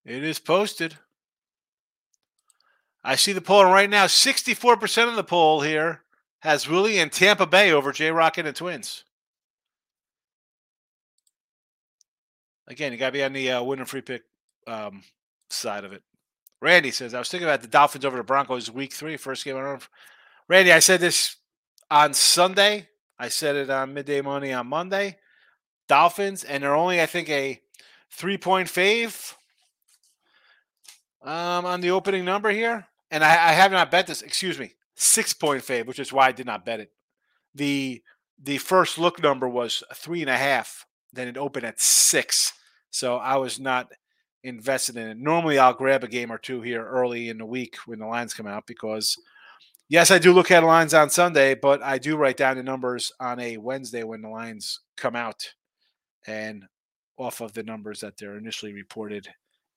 [0.04, 0.96] It is posted.
[3.04, 4.06] I see the poll right now.
[4.06, 6.02] 64% of the poll here
[6.40, 9.04] has Willie and Tampa Bay over J Rock and the Twins.
[12.66, 14.24] Again, you got to be on the uh, winner free pick
[14.66, 15.04] um,
[15.48, 16.02] side of it.
[16.60, 19.56] Randy says, I was thinking about the Dolphins over the Broncos week three, first game
[19.56, 19.78] on
[20.48, 21.36] Randy, I said this
[21.88, 22.88] on Sunday.
[23.16, 25.18] I said it on midday money on Monday.
[25.88, 27.60] Dolphins, and they're only, I think, a
[28.10, 29.34] three point fave
[31.22, 34.22] um, on the opening number here and I, I have not bet this.
[34.22, 36.90] Excuse me, six point fave, which is why I did not bet it.
[37.54, 38.02] the
[38.42, 40.86] The first look number was three and a half.
[41.12, 42.52] Then it opened at six,
[42.90, 43.88] so I was not
[44.42, 45.18] invested in it.
[45.18, 48.34] Normally, I'll grab a game or two here early in the week when the lines
[48.34, 49.16] come out because,
[49.88, 53.12] yes, I do look at lines on Sunday, but I do write down the numbers
[53.18, 55.54] on a Wednesday when the lines come out,
[56.26, 56.64] and
[57.16, 59.28] off of the numbers that they're initially reported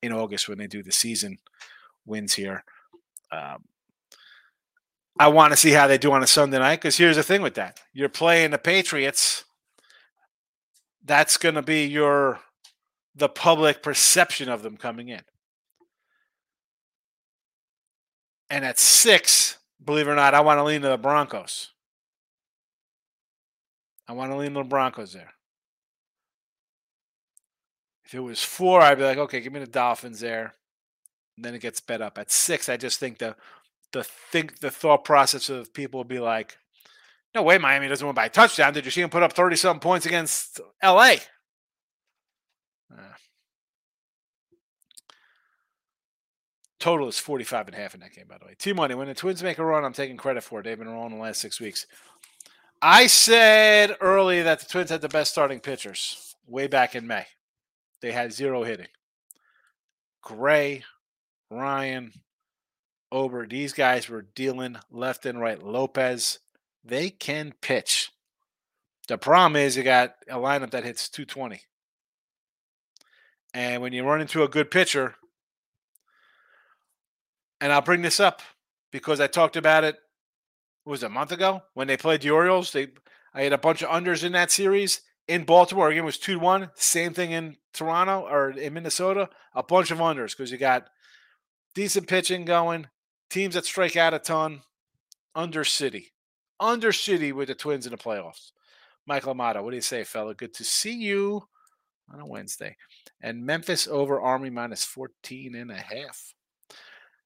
[0.01, 1.37] in August when they do the season
[2.05, 2.63] wins here.
[3.31, 3.63] Um,
[5.17, 7.41] I want to see how they do on a Sunday night because here's the thing
[7.41, 9.43] with that: you're playing the Patriots.
[11.03, 12.39] That's going to be your
[13.15, 15.21] the public perception of them coming in.
[18.49, 21.71] And at six, believe it or not, I want to lean to the Broncos.
[24.07, 25.33] I want to lean to the Broncos there.
[28.09, 30.55] If it was four, I'd be like, okay, give me the Dolphins there
[31.35, 32.17] and then it gets sped up.
[32.17, 33.35] At six, I just think the
[33.91, 36.57] the think the thought process of people will be like,
[37.35, 38.73] no way, Miami doesn't win by a touchdown.
[38.73, 41.17] Did you see him put up 30 something points against LA?
[42.91, 43.13] Uh,
[46.79, 48.55] total is 45 and a half in that game, by the way.
[48.57, 50.63] T Money, when the Twins make a run, I'm taking credit for it.
[50.63, 51.85] They've been rolling the last six weeks.
[52.81, 57.27] I said early that the Twins had the best starting pitchers way back in May.
[58.01, 58.87] They had zero hitting.
[60.21, 60.83] Gray,
[61.49, 62.13] Ryan,
[63.11, 65.61] Ober, these guys were dealing left and right.
[65.61, 66.39] Lopez,
[66.83, 68.11] they can pitch.
[69.07, 71.61] The problem is you got a lineup that hits 220.
[73.53, 75.15] And when you run into a good pitcher,
[77.59, 78.41] and I'll bring this up
[78.91, 79.97] because I talked about it
[80.85, 82.71] was it, a month ago when they played the Orioles.
[82.71, 82.89] They
[83.33, 85.89] I had a bunch of unders in that series in Baltimore.
[85.89, 86.71] Again, was 2 to 1.
[86.73, 89.29] Same thing in Toronto or in Minnesota.
[89.53, 90.89] A bunch of unders because you got
[91.75, 92.87] decent pitching going,
[93.29, 94.61] teams that strike out a ton,
[95.35, 96.11] under City.
[96.59, 98.51] Under City with the Twins in the playoffs.
[99.05, 100.33] Michael Amato, what do you say, fella?
[100.33, 101.43] Good to see you
[102.11, 102.75] on a Wednesday.
[103.21, 106.33] And Memphis over Army minus 14 and a half.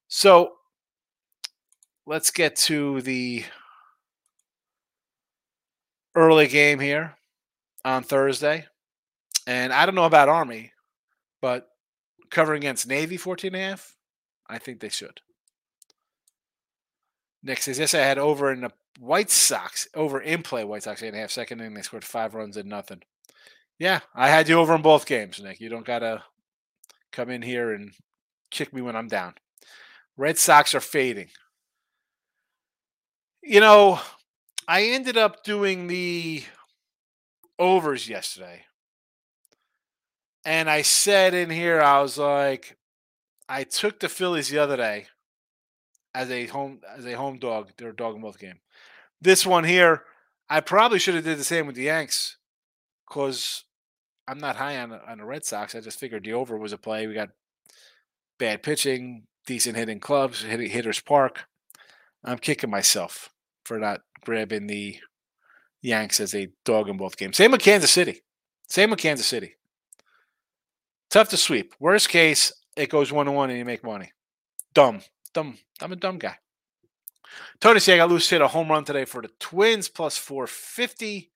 [0.09, 0.55] So
[2.05, 3.45] let's get to the
[6.15, 7.15] early game here
[7.83, 8.65] on Thursday.
[9.45, 10.71] And I don't know about Army,
[11.41, 11.67] but
[12.29, 13.95] covering against Navy 14 and a half,
[14.47, 15.21] I think they should.
[17.43, 21.03] Nick says, yes, I had over in the White Sox, over in play White Sox
[21.03, 21.73] eight and a half second inning.
[21.73, 23.01] They scored five runs and nothing.
[23.79, 25.59] Yeah, I had you over in both games, Nick.
[25.59, 26.23] You don't got to
[27.11, 27.91] come in here and
[28.49, 29.33] kick me when I'm down.
[30.15, 31.29] Red Sox are fading.
[33.41, 33.99] You know,
[34.67, 36.43] I ended up doing the
[37.59, 38.65] overs yesterday.
[40.45, 42.77] And I said in here, I was like,
[43.47, 45.07] I took the Phillies the other day
[46.13, 47.71] as a home as a home dog.
[47.77, 48.59] They're dog and wolf game.
[49.21, 50.03] This one here,
[50.49, 52.37] I probably should have did the same with the Yanks,
[53.07, 53.63] because
[54.27, 55.75] I'm not high on on the Red Sox.
[55.75, 57.07] I just figured the over was a play.
[57.07, 57.29] We got
[58.37, 61.45] bad pitching, decent hitting clubs, hitting hitters park.
[62.23, 63.29] I'm kicking myself
[63.65, 64.99] for not grabbing the
[65.83, 67.37] Yanks as a dog in both games.
[67.37, 68.21] Same with Kansas City.
[68.67, 69.55] Same with Kansas City.
[71.11, 71.75] Tough to sweep.
[71.79, 74.11] Worst case, it goes one to one and you make money.
[74.73, 75.01] Dumb.
[75.33, 75.57] Dumb.
[75.81, 76.37] I'm a dumb guy.
[77.59, 81.31] Tony loose hit a home run today for the Twins plus 450.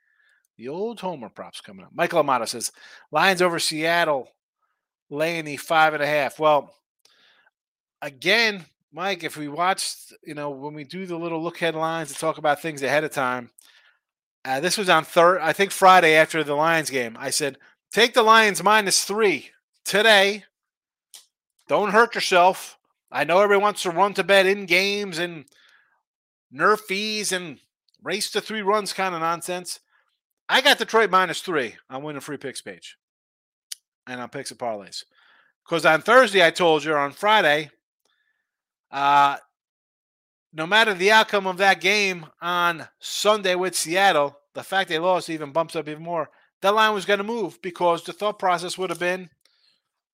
[0.57, 1.91] The old homer props coming up.
[1.93, 2.71] Michael Amato says
[3.11, 4.29] Lions over Seattle
[5.09, 6.39] laying the five and a half.
[6.39, 6.73] Well,
[8.01, 12.11] again, Mike, if we watched, you know, when we do the little look ahead lines
[12.13, 13.51] to talk about things ahead of time,
[14.45, 17.17] uh, this was on third, I think Friday after the Lions game.
[17.19, 17.57] I said,
[17.91, 19.51] take the Lions minus three
[19.83, 20.43] today.
[21.67, 22.77] Don't hurt yourself.
[23.11, 25.45] I know everyone wants to run to bed in games and
[26.53, 27.59] nerf fees and
[28.01, 29.79] race to three runs kind of nonsense.
[30.49, 32.97] I got Detroit minus three on winning free picks page
[34.07, 35.03] and on picks and parlays.
[35.65, 37.69] Because on Thursday, I told you, on Friday,
[38.91, 39.37] uh,
[40.57, 45.29] no matter the outcome of that game on Sunday with Seattle, the fact they lost
[45.29, 46.29] even bumps up even more.
[46.63, 49.29] That line was going to move because the thought process would have been,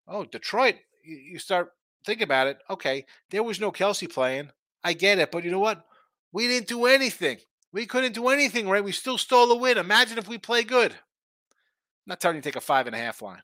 [0.05, 0.75] oh, Detroit.
[1.01, 1.69] You start
[2.05, 2.57] thinking about it.
[2.69, 4.49] Okay, there was no Kelce playing.
[4.83, 5.85] I get it, but you know what?
[6.33, 7.37] We didn't do anything.
[7.71, 8.83] We couldn't do anything, right?
[8.83, 9.77] We still stole a win.
[9.77, 10.91] Imagine if we play good.
[10.91, 13.41] I'm not telling you to take a five and a half line.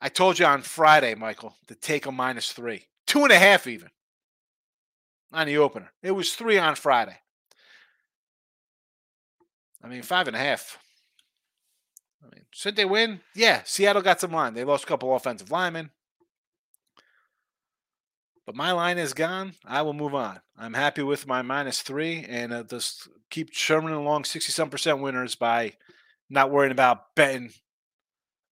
[0.00, 3.68] I told you on Friday, Michael, to take a minus three, two and a half
[3.68, 3.90] even
[5.32, 5.92] on the opener.
[6.02, 7.18] It was three on Friday.
[9.82, 10.78] I mean, five and a half.
[12.22, 13.20] I mean, should they win?
[13.34, 14.54] Yeah, Seattle got some line.
[14.54, 15.90] They lost a couple offensive linemen.
[18.44, 19.52] But my line is gone.
[19.66, 20.40] I will move on.
[20.56, 25.00] I'm happy with my minus three and uh, just keep churning along 60 some percent
[25.00, 25.74] winners by
[26.30, 27.52] not worrying about betting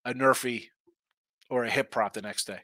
[0.05, 0.67] a NRFI
[1.49, 2.61] or a hip prop the next day.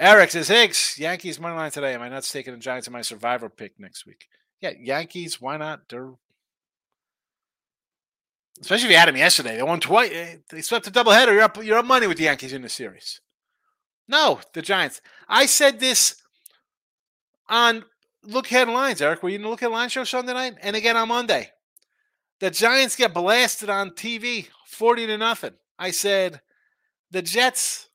[0.00, 1.92] Eric says, Higgs, Yankees money line today.
[1.92, 4.28] Am I not taking the Giants in my survivor pick next week?
[4.62, 5.90] Yeah, Yankees, why not?
[5.90, 6.12] They're
[8.62, 9.56] especially if you had them yesterday.
[9.56, 10.10] They won twice.
[10.10, 11.32] Eh, they swept a doubleheader.
[11.32, 11.62] You're up.
[11.62, 13.20] You're up money with the Yankees in the series.
[14.08, 15.02] No, the Giants.
[15.28, 16.16] I said this
[17.48, 17.84] on
[18.24, 19.22] Look Ahead Lines, Eric.
[19.22, 21.50] Were you in the Look Ahead Lines show Sunday night and again on Monday?
[22.40, 25.52] The Giants get blasted on TV, forty to nothing.
[25.78, 26.40] I said
[27.10, 27.89] the Jets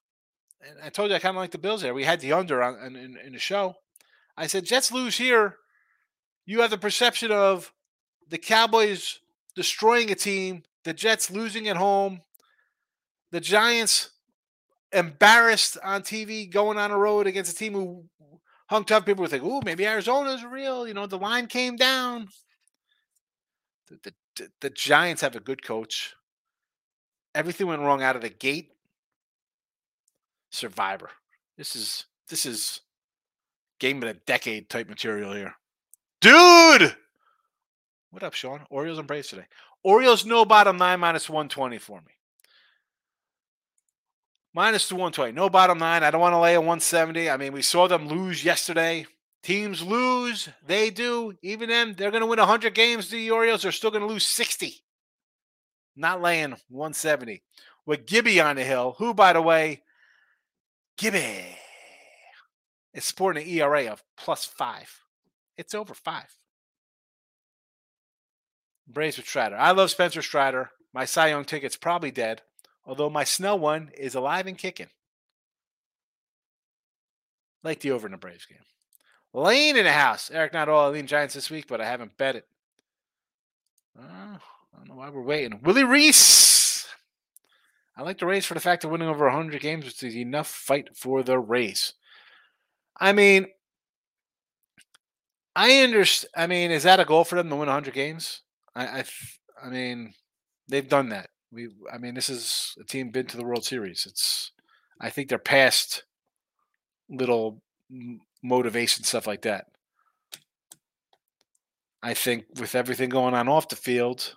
[0.68, 1.94] and I told you I kind of like the Bills there.
[1.94, 3.76] We had the under on in, in the show.
[4.38, 5.58] I said Jets lose here.
[6.46, 7.72] You have the perception of
[8.30, 9.20] the Cowboys
[9.56, 12.22] destroying a team, the Jets losing at home,
[13.32, 14.12] the Giants
[14.92, 18.06] embarrassed on TV going on a road against a team who
[18.68, 19.06] hung tough.
[19.06, 22.30] People would think, "Oh, maybe Arizona's real." You know, the line came down.
[23.88, 26.16] The, the, the Giants have a good coach.
[27.34, 28.75] Everything went wrong out of the gate.
[30.56, 31.10] Survivor.
[31.58, 32.82] This is this is
[33.80, 35.54] game of the decade type material here.
[36.22, 36.96] Dude!
[38.10, 38.62] What up, Sean?
[38.70, 39.46] Orioles and Braves today.
[39.84, 42.14] Orioles no bottom nine minus 120 for me.
[44.54, 45.34] Minus the 120.
[45.34, 46.02] No bottom nine.
[46.02, 47.30] I don't want to lay a 170.
[47.30, 49.06] I mean, we saw them lose yesterday.
[49.44, 50.48] Teams lose.
[50.66, 51.34] They do.
[51.42, 53.10] Even them, they're going to win 100 games.
[53.10, 54.74] The Orioles are still going to lose 60.
[55.98, 57.44] Not laying 170.
[57.86, 59.84] With Gibby on the hill, who, by the way,
[60.98, 61.58] Gibby
[62.94, 65.02] is sporting an ERA of plus five.
[65.58, 66.38] It's over five.
[68.88, 69.58] Braves with Strider.
[69.58, 70.70] I love Spencer Strider.
[70.94, 72.42] My Cy Young ticket's probably dead,
[72.86, 74.90] although my Snell one is alive and kicking.
[77.64, 78.60] Like the over in the Braves game.
[79.34, 80.32] Lane in the house.
[80.32, 82.48] Eric, not all lean Giants this week, but I haven't bet it.
[84.00, 85.60] Uh, I don't know why we're waiting.
[85.64, 86.55] Willie Reese.
[87.98, 90.48] I like the Rays for the fact of winning over 100 games, which is enough
[90.48, 91.94] fight for the Rays.
[93.00, 93.48] I mean,
[95.56, 96.32] I understand.
[96.36, 98.42] I mean, is that a goal for them to win 100 games?
[98.76, 99.04] I, I,
[99.64, 100.14] I mean,
[100.68, 101.30] they've done that.
[101.52, 104.06] We, I mean, this is a team been to the World Series.
[104.06, 104.52] It's,
[105.00, 106.04] I think they're past
[107.10, 107.62] little
[108.44, 109.68] motivation stuff like that.
[112.04, 114.36] I think with everything going on off the field,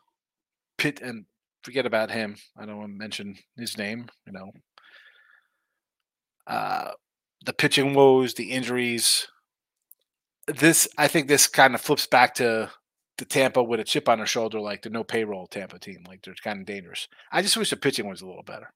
[0.79, 1.27] Pitt and
[1.63, 2.37] forget about him.
[2.57, 4.09] I don't want to mention his name.
[4.27, 4.53] You know,
[6.47, 6.93] uh,
[7.45, 9.27] the pitching woes, the injuries.
[10.47, 12.71] This, I think, this kind of flips back to
[13.19, 16.05] the Tampa with a chip on their shoulder, like the no payroll Tampa team.
[16.07, 17.09] Like they're kind of dangerous.
[17.31, 18.73] I just wish the pitching was a little better.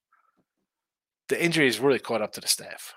[1.28, 2.94] The injuries really caught up to the staff.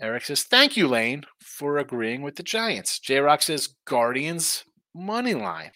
[0.00, 2.98] Eric says, Thank you, Lane, for agreeing with the Giants.
[2.98, 4.64] J Rock says, Guardians
[4.94, 5.72] money line.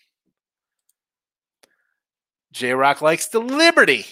[2.56, 4.06] J Rock likes the Liberty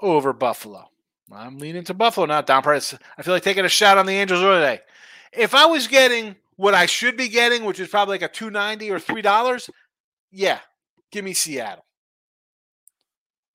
[0.00, 0.88] over Buffalo.
[1.30, 2.40] I'm leaning to Buffalo now.
[2.40, 2.92] Don Price.
[3.16, 4.80] I feel like taking a shot on the Angels today.
[5.32, 8.50] If I was getting what I should be getting, which is probably like a two
[8.50, 9.70] ninety or three dollars,
[10.32, 10.58] yeah,
[11.12, 11.84] give me Seattle.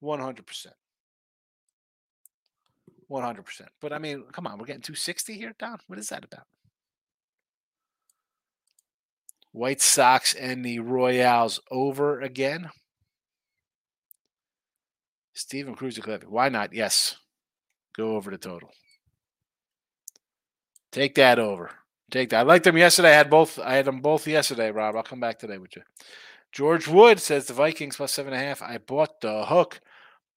[0.00, 0.74] One hundred percent.
[3.08, 3.68] One hundred percent.
[3.78, 5.80] But I mean, come on, we're getting two sixty here, Don.
[5.86, 6.46] What is that about?
[9.52, 12.70] White Sox and the Royals over again.
[15.38, 16.72] Stephen Cruz, why not?
[16.72, 17.16] Yes,
[17.96, 18.70] go over the total.
[20.90, 21.70] Take that over.
[22.10, 22.40] Take that.
[22.40, 23.10] I liked them yesterday.
[23.10, 23.56] I had both.
[23.58, 24.96] I had them both yesterday, Rob.
[24.96, 25.82] I'll come back today with you.
[26.50, 28.62] George Wood says the Vikings plus seven and a half.
[28.62, 29.80] I bought the hook.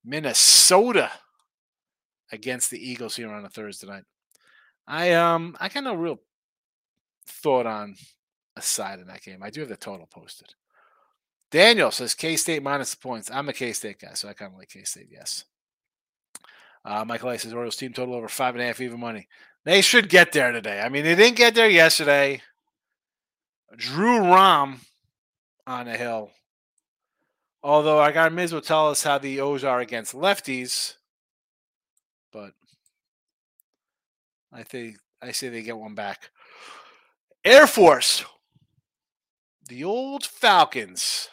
[0.04, 1.12] Minnesota
[2.32, 4.04] against the Eagles here on a Thursday night.
[4.88, 6.20] I um I got no real
[7.26, 7.96] thought on
[8.56, 9.42] a side in that game.
[9.42, 10.54] I do have the total posted.
[11.52, 13.30] Daniel says K State minus the points.
[13.30, 15.10] I'm a K State guy, so I kind of like K State.
[15.12, 15.46] Yes.
[16.84, 19.28] Uh, Michael says Orioles team total over five and a half even money.
[19.66, 20.82] They should get there today.
[20.82, 22.42] I mean, they didn't get there yesterday.
[23.76, 24.82] Drew Rom
[25.68, 26.32] on a hill.
[27.64, 30.96] Although our guy Miz will tell us how the O's are against lefties,
[32.34, 32.54] but
[34.52, 36.32] I think I say they get one back.
[37.46, 38.26] Air Force,
[39.70, 41.30] the old Falcons,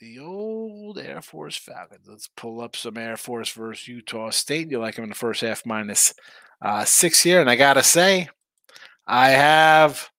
[0.00, 2.06] the old Air Force Falcons.
[2.08, 4.70] Let's pull up some Air Force versus Utah State.
[4.70, 6.14] You like them in the first half minus
[6.62, 7.40] uh, six here.
[7.40, 8.28] And I got to say,
[9.06, 10.10] I have,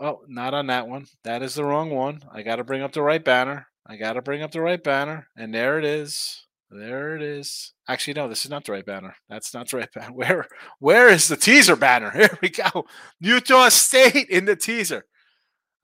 [0.00, 1.06] oh, not on that one.
[1.22, 2.20] That is the wrong one.
[2.32, 3.68] I got to bring up the right banner.
[3.86, 5.28] I got to bring up the right banner.
[5.36, 6.42] And there it is.
[6.68, 7.74] There it is.
[7.88, 9.14] Actually, no, this is not the right banner.
[9.28, 10.12] That's not the right banner.
[10.12, 10.48] Where,
[10.80, 12.10] where is the teaser banner?
[12.14, 12.86] Here we go.
[13.20, 15.06] Utah State in the teaser.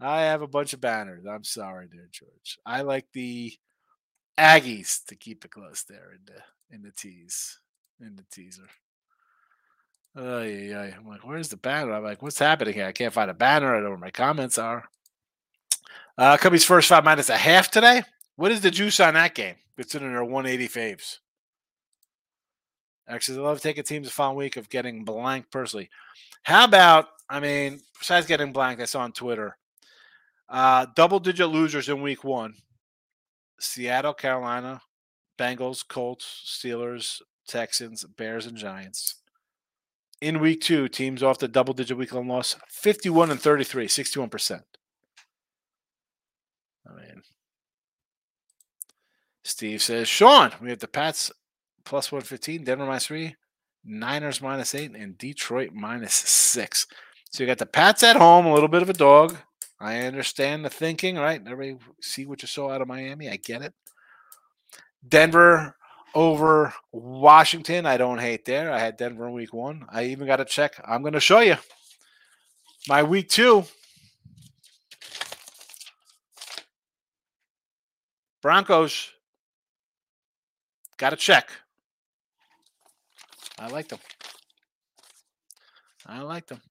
[0.02, 1.24] I have a bunch of banners.
[1.26, 2.58] I'm sorry, dear George.
[2.66, 3.52] I like the
[4.38, 7.58] Aggies to keep it close there in the in the tease
[8.00, 8.68] in the teaser.
[10.16, 10.94] Oh yeah, yeah.
[10.96, 11.92] I'm like, where's the banner?
[11.92, 12.86] I'm like, what's happening here?
[12.86, 13.72] I can't find a banner.
[13.72, 14.84] I don't know where my comments are.
[16.18, 18.02] Uh, Cubbies first five minus a half today.
[18.36, 19.56] What is the juice on that game?
[19.76, 21.18] Considering their 180 faves.
[23.08, 25.90] Actually, I love taking teams the following week of getting blank personally.
[26.42, 29.56] How about, I mean, besides getting blank, I saw on Twitter,
[30.52, 32.54] uh, double digit losers in week one
[33.58, 34.80] Seattle, Carolina,
[35.36, 39.16] Bengals, Colts, Steelers, Texans, Bears, and Giants
[40.22, 44.62] in week two, teams off the double digit week long loss 51 and 33, 61%.
[46.86, 47.22] I mean,
[49.42, 51.32] Steve says, Sean, we have the Pats
[51.84, 53.34] plus 115, Denver minus three,
[53.84, 56.86] Niners minus eight, and Detroit minus six.
[57.32, 59.36] So you got the Pats at home, a little bit of a dog.
[59.82, 61.42] I understand the thinking, right?
[61.44, 63.28] Everybody see what you saw out of Miami.
[63.28, 63.74] I get it.
[65.06, 65.74] Denver
[66.14, 67.84] over Washington.
[67.84, 68.70] I don't hate there.
[68.70, 69.84] I had Denver in week one.
[69.88, 70.80] I even got a check.
[70.86, 71.56] I'm going to show you
[72.86, 73.64] my week two.
[78.40, 79.10] Broncos
[80.96, 81.50] got to check.
[83.58, 83.98] I like them.
[86.06, 86.62] I like them.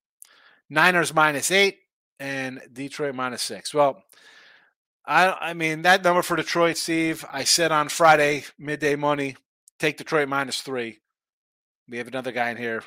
[0.69, 1.80] Niners minus eight
[2.21, 3.73] and Detroit minus six.
[3.73, 4.03] Well,
[5.05, 7.25] I I mean that number for Detroit, Steve.
[7.31, 9.35] I said on Friday midday money,
[9.79, 10.99] take Detroit minus three.
[11.89, 12.83] We have another guy in here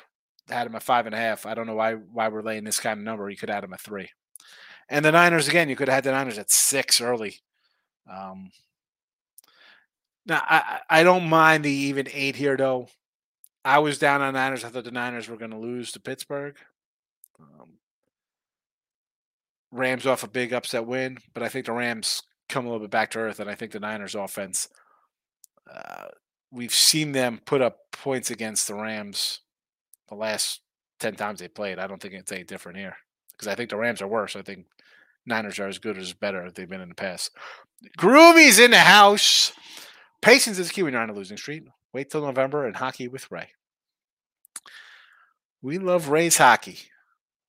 [0.49, 1.45] had him at five and a half.
[1.45, 3.29] I don't know why why we're laying this kind of number.
[3.29, 4.09] You could add him at three.
[4.89, 7.41] And the Niners again, you could have had the Niners at six early.
[8.11, 8.51] Um,
[10.25, 12.87] now I I don't mind the even eight here though.
[13.63, 14.63] I was down on Niners.
[14.63, 16.55] I thought the Niners were going to lose to Pittsburgh.
[17.39, 17.74] Um,
[19.75, 22.91] Rams off a big upset win, but I think the Rams come a little bit
[22.91, 24.69] back to earth, and I think the Niners offense.
[25.71, 26.07] Uh,
[26.51, 29.41] we've seen them put up points against the Rams
[30.09, 30.61] the last
[30.99, 31.79] ten times they played.
[31.79, 32.95] I don't think it's any different here
[33.31, 34.35] because I think the Rams are worse.
[34.35, 34.65] I think
[35.25, 37.31] Niners are as good as better as they've been in the past.
[37.97, 39.51] Groovy's in the house.
[40.21, 41.63] Patience is key when you're on a losing streak.
[41.93, 43.49] Wait till November and hockey with Ray.
[45.61, 46.79] We love Ray's hockey.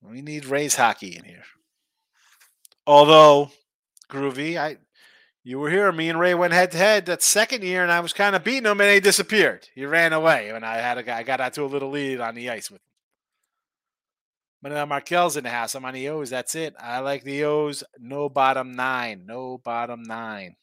[0.02, 1.42] We need Ray's hockey in here.
[2.87, 3.51] Although,
[4.09, 4.78] Groovy, I
[5.47, 5.93] you were here.
[5.93, 8.43] Me and Ray went head to head that second year, and I was kind of
[8.43, 9.68] beating him, and he disappeared.
[9.76, 11.18] He ran away, and I had a guy.
[11.18, 12.87] I got out to a little lead on the ice with him.
[14.61, 15.76] But now Markel's in the house.
[15.76, 16.30] I'm on the O's.
[16.30, 16.74] That's it.
[16.80, 17.84] I like the O's.
[18.01, 19.22] No bottom nine.
[19.24, 20.57] No bottom nine.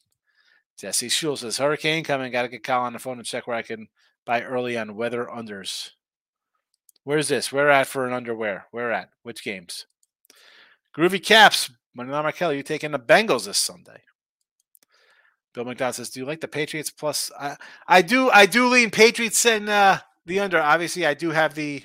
[0.77, 2.29] Jesse Schul says Hurricane coming.
[2.33, 3.87] Got to get Kyle on the phone and check where I can
[4.25, 5.91] buy early on weather unders.
[7.05, 7.53] Where's this?
[7.53, 8.65] Where at for an underwear?
[8.71, 9.11] Where at?
[9.21, 9.85] Which games?
[10.95, 11.71] Groovy Caps.
[11.95, 14.01] Manila Markel, you taking the Bengals this Sunday?
[15.53, 18.29] Bill McDonald says, "Do you like the Patriots plus?" I, I do.
[18.29, 20.59] I do lean Patriots and uh, the under.
[20.59, 21.83] Obviously, I do have the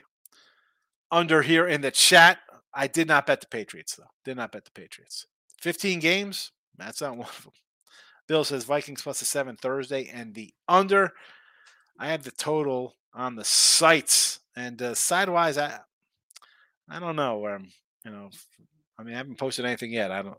[1.11, 2.39] under here in the chat.
[2.73, 4.11] I did not bet the Patriots though.
[4.25, 5.27] Did not bet the Patriots.
[5.61, 6.53] Fifteen games.
[6.79, 7.53] That's not one of them.
[8.27, 11.13] Bill says Vikings plus the seven Thursday and the under.
[11.99, 15.59] I have the total on the sites and uh, sidewise.
[15.59, 15.79] I
[16.89, 17.71] I don't know where I'm.
[18.05, 18.31] You know,
[18.99, 20.11] I mean, I haven't posted anything yet.
[20.11, 20.37] I don't.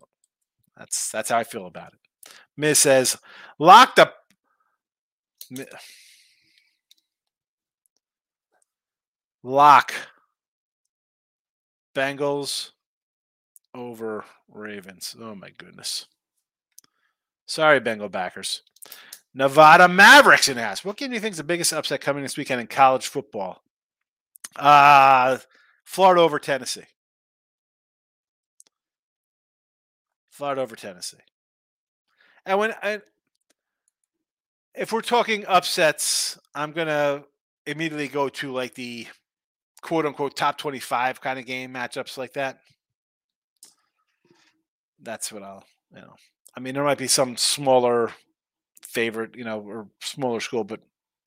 [0.77, 1.99] That's that's how I feel about it.
[2.57, 3.17] Miz says,
[3.57, 4.11] lock the.
[9.43, 9.93] Lock.
[11.95, 12.71] Bengals
[13.73, 15.15] over Ravens.
[15.19, 16.05] Oh my goodness.
[17.45, 18.61] Sorry, Bengal backers.
[19.33, 20.83] Nevada Mavericks in ass.
[20.83, 23.61] What game do you think is the biggest upset coming this weekend in college football?
[24.55, 25.37] Uh
[25.85, 26.85] Florida over Tennessee.
[30.39, 31.17] Florida over Tennessee.
[32.45, 33.01] And when and
[34.73, 37.25] if we're talking upsets, I'm gonna
[37.65, 39.05] immediately go to like the
[39.81, 42.59] quote unquote top 25 kind of game matchups like that.
[45.01, 46.15] That's what I'll, you know.
[46.55, 48.13] I mean, there might be some smaller
[48.81, 50.79] favorite, you know, or smaller school, but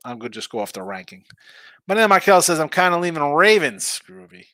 [0.06, 1.24] I'm going to just go off the ranking.
[1.86, 4.46] But then Michael says, I'm kind of leaving Ravens, Groovy.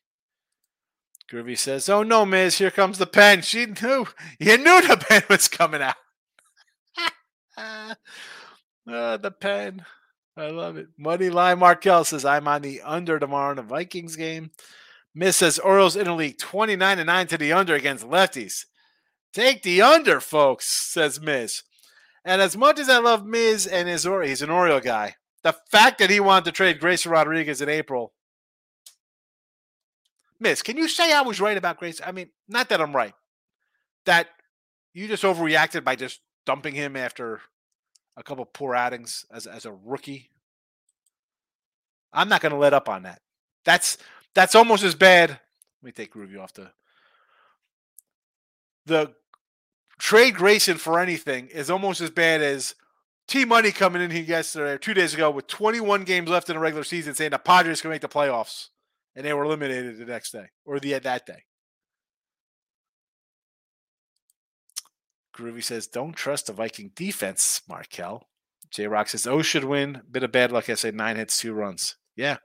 [1.30, 3.42] Groovy says, Oh no, Miz, here comes the pen.
[3.42, 4.06] She knew,
[4.38, 5.96] you knew the pen was coming out.
[7.56, 7.94] uh,
[9.18, 9.84] the pen.
[10.36, 10.86] I love it.
[10.96, 14.52] Money Line Markel says, I'm on the under tomorrow in the Vikings game.
[15.14, 18.66] Miz says, Orioles Interleague 29 to 9 to the under against lefties.
[19.32, 21.62] Take the under, folks, says Miz.
[22.24, 25.56] And as much as I love Miz and his or he's an Oriole guy, the
[25.70, 28.12] fact that he wanted to trade Grayson Rodriguez in April.
[30.40, 32.00] Miz, can you say I was right about Grace?
[32.04, 33.14] I mean, not that I'm right.
[34.06, 34.28] That
[34.94, 37.40] you just overreacted by just dumping him after
[38.16, 40.30] a couple poor outings as as a rookie.
[42.12, 43.20] I'm not going to let up on that.
[43.64, 43.98] That's
[44.34, 45.30] that's almost as bad.
[45.30, 45.38] Let
[45.82, 46.70] me take Groovy off the
[48.86, 49.12] the
[49.98, 52.74] trade Grayson for anything is almost as bad as
[53.26, 56.60] T Money coming in here yesterday, two days ago, with 21 games left in the
[56.60, 58.68] regular season, saying the Padres can make the playoffs,
[59.18, 61.42] and they were eliminated the next day or the that day.
[65.36, 68.28] Groovy says, "Don't trust the Viking defense, Markel."
[68.70, 70.70] J Rock says, "Oh, should win." Bit of bad luck.
[70.70, 71.96] I say nine hits, two runs.
[72.14, 72.36] Yeah,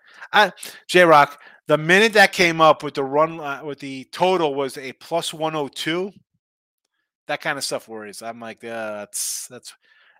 [0.87, 1.39] J Rock.
[1.67, 5.33] The minute that came up with the run uh, with the total was a plus
[5.33, 6.11] one hundred oh two.
[7.27, 8.21] That kind of stuff worries.
[8.23, 9.73] I'm like, yeah, that's that's,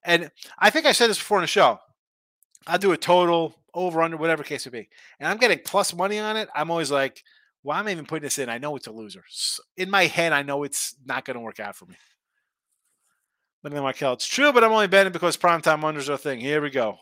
[0.06, 1.80] and I think I said this before in the show.
[2.68, 6.20] I'll do a total over under whatever case it be, and I'm getting plus money
[6.20, 6.50] on it.
[6.56, 7.24] I'm always like,
[7.62, 8.50] why am I even putting this in?
[8.50, 9.24] I know it's a loser.
[9.78, 11.96] In my head, I know it's not going to work out for me.
[13.64, 16.42] But then Michael, it's true, but I'm only betting because primetime unders are a thing.
[16.42, 16.98] Here we go.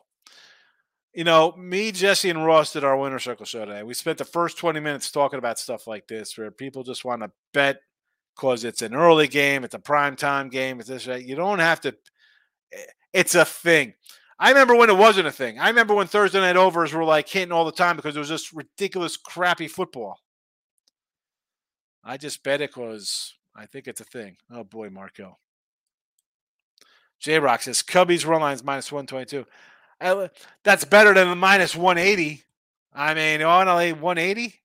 [1.13, 3.83] You know, me, Jesse, and Ross did our winner circle show today.
[3.83, 7.23] We spent the first 20 minutes talking about stuff like this where people just want
[7.23, 7.81] to bet
[8.35, 11.25] because it's an early game, it's a primetime game, it's this, right?
[11.25, 11.89] You don't have to,
[12.71, 13.93] eh, it's a thing.
[14.41, 15.59] I remember when it wasn't a thing.
[15.59, 18.27] I remember when Thursday night overs were like hitting all the time because it was
[18.27, 20.19] just ridiculous, crappy football.
[22.03, 24.37] I just bet it because I think it's a thing.
[24.51, 25.37] Oh boy, Marco.
[27.19, 29.45] J Rock says Cubbies run lines minus 122.
[30.63, 32.43] That's better than the minus 180.
[32.95, 34.55] I mean, only 180.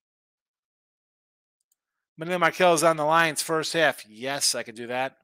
[2.17, 4.03] Manila Markel is on the Lions first half.
[4.09, 5.17] Yes, I can do that.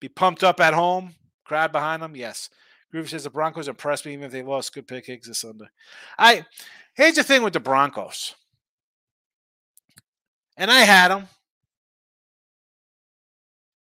[0.00, 1.14] Be pumped up at home.
[1.46, 2.14] Crowd behind them.
[2.14, 2.50] Yes.
[2.94, 5.66] Groovy says the Broncos impressed me even if they lost good pick Higgs this Sunday.
[6.18, 6.44] I
[6.94, 8.34] here's the thing with the Broncos.
[10.56, 11.28] And I had them.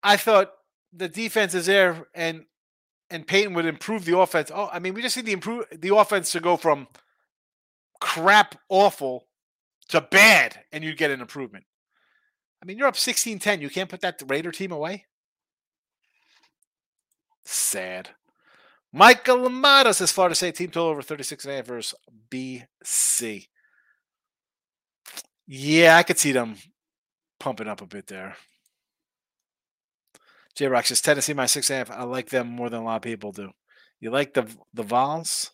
[0.02, 0.52] I thought
[0.92, 2.46] the defense is there and
[3.10, 4.52] and Payton would improve the offense.
[4.54, 6.88] Oh, I mean, we just need the improve the offense to go from
[8.00, 9.28] crap awful
[9.90, 11.66] to bad and you'd get an improvement.
[12.62, 13.62] I mean, you're up 16-10.
[13.62, 15.06] You can't put that Raider team away.
[17.44, 18.10] Sad.
[18.96, 23.48] Michael Lamadas says Florida State team total over 36 and a half versus BC.
[25.48, 26.56] Yeah, I could see them
[27.40, 28.38] pumping up a bit there.
[30.56, 32.00] J Rock says Tennessee my six and a half.
[32.00, 33.50] I like them more than a lot of people do.
[34.00, 35.50] You like the the Vols?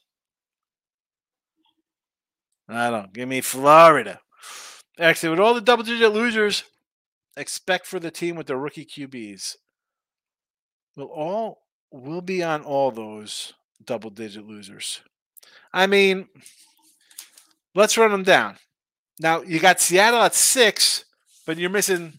[2.68, 3.14] I don't.
[3.14, 4.20] Give me Florida.
[5.00, 6.66] Actually, with all the double digit losers,
[7.38, 9.56] expect for the team with the rookie QBs.
[10.98, 11.62] Will all
[11.92, 15.02] will be on all those double digit losers.
[15.74, 16.28] I mean,
[17.76, 18.58] let's run them down.
[19.20, 21.06] Now you got Seattle at six,
[21.46, 22.14] but you're missing,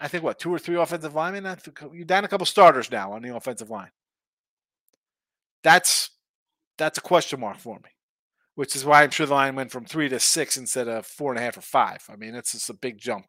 [0.00, 1.56] I think, what two or three offensive linemen.
[1.92, 3.90] You're down a couple starters now on the offensive line.
[5.62, 6.10] That's
[6.76, 7.90] that's a question mark for me,
[8.54, 11.32] which is why I'm sure the line went from three to six instead of four
[11.32, 12.04] and a half or five.
[12.10, 13.26] I mean, it's just a big jump.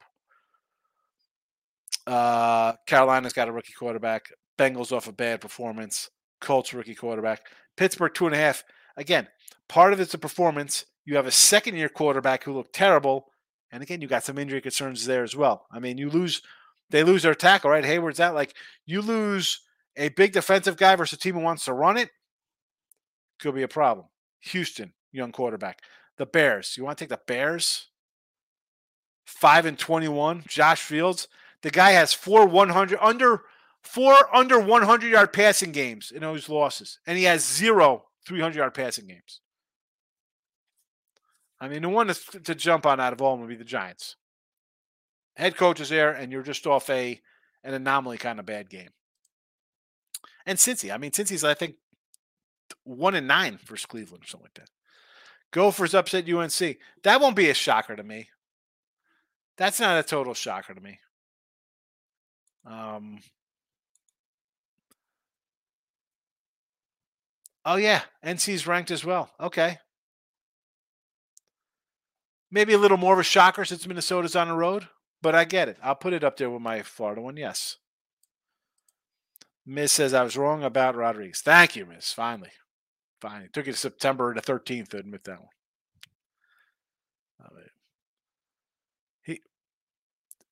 [2.05, 4.29] Uh, Carolina's got a rookie quarterback.
[4.57, 6.09] Bengals off a bad performance.
[6.41, 7.41] Colts rookie quarterback.
[7.77, 8.63] Pittsburgh two and a half.
[8.97, 9.27] Again,
[9.67, 10.85] part of it's a performance.
[11.05, 13.27] You have a second year quarterback who looked terrible.
[13.71, 15.65] And again, you got some injury concerns there as well.
[15.71, 16.41] I mean, you lose,
[16.89, 17.83] they lose their tackle, right?
[17.83, 18.35] Heyward's out.
[18.35, 18.53] Like
[18.85, 19.61] you lose
[19.97, 22.09] a big defensive guy versus a team who wants to run it,
[23.39, 24.07] could be a problem.
[24.41, 25.81] Houston, young quarterback.
[26.17, 26.75] The Bears.
[26.77, 27.87] You want to take the Bears?
[29.25, 30.43] Five and twenty-one.
[30.47, 31.27] Josh Fields.
[31.61, 33.41] The guy has four one hundred under
[33.86, 38.73] four under 100 yard passing games in those losses, and he has zero 300 yard
[38.73, 39.41] passing games.
[41.59, 44.17] I mean, the one to, to jump on out of all would be the Giants.
[45.36, 47.21] Head coach is there, and you're just off a
[47.63, 48.89] an anomaly kind of bad game.
[50.45, 51.75] And Cincy, I mean, Cincy's I think
[52.83, 54.69] one and nine versus Cleveland or something like that.
[55.51, 56.77] Gophers upset UNC.
[57.03, 58.29] That won't be a shocker to me.
[59.57, 60.99] That's not a total shocker to me.
[62.65, 63.19] Um,
[67.66, 69.32] Oh yeah, NC's ranked as well.
[69.39, 69.80] Okay.
[72.51, 74.88] Maybe a little more of a shocker since Minnesota's on the road,
[75.22, 75.78] but I get it.
[75.82, 77.38] I'll put it up there with my Florida one.
[77.38, 77.78] Yes.
[79.66, 81.41] Miz says I was wrong about Rodriguez.
[81.41, 82.11] Thank you, Miz.
[82.13, 82.51] Finally.
[83.20, 83.49] Finally.
[83.51, 85.49] Took it September the 13th to admit that one.
[89.24, 89.41] He,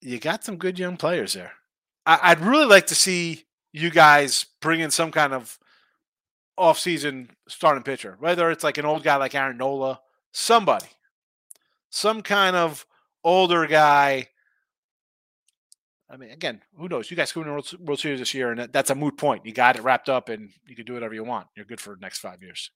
[0.02, 1.54] you got some good young players there.
[2.06, 5.60] I, I'd really like to see you guys bring in some kind of
[6.58, 10.00] offseason starting pitcher, whether it's like an old guy like Aaron Nola,
[10.32, 10.88] somebody,
[11.90, 12.86] some kind of
[13.24, 14.28] older guy.
[16.10, 17.10] I mean, again, who knows?
[17.10, 19.46] You guys could win the World Series this year, and that's a moot point.
[19.46, 21.48] You got it wrapped up, and you can do whatever you want.
[21.56, 22.70] You're good for the next five years.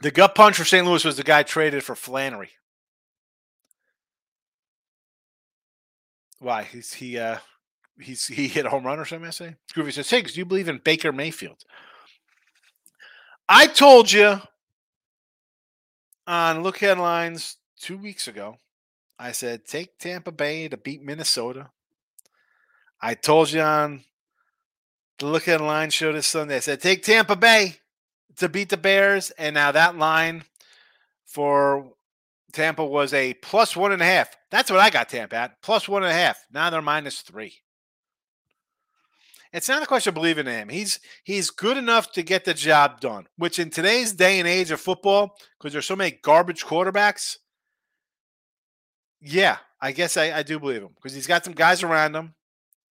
[0.00, 0.86] The gut punch for St.
[0.86, 2.52] Louis was the guy traded for Flaherty.
[6.38, 6.62] Why?
[6.62, 7.38] He's he uh
[8.00, 9.28] he's he hit a home run or something.
[9.28, 9.56] I say.
[9.74, 11.64] Groovy says, "Hey, do you believe in Baker Mayfield?"
[13.48, 14.40] I told you
[16.26, 18.56] on Look Ahead Lines two weeks ago.
[19.18, 21.70] I said take Tampa Bay to beat Minnesota.
[23.00, 24.04] I told you on
[25.18, 26.56] the Look Ahead Line show this Sunday.
[26.56, 27.76] I said take Tampa Bay
[28.36, 30.44] to beat the Bears, and now that line
[31.26, 31.92] for
[32.52, 34.34] Tampa was a plus one and a half.
[34.50, 36.44] That's what I got Tampa at plus one and a half.
[36.52, 37.54] Now they're minus three.
[39.52, 40.68] It's not a question of believing in him.
[40.68, 43.26] He's he's good enough to get the job done.
[43.36, 47.36] Which in today's day and age of football, because there's so many garbage quarterbacks,
[49.20, 52.34] yeah, I guess I, I do believe him because he's got some guys around him,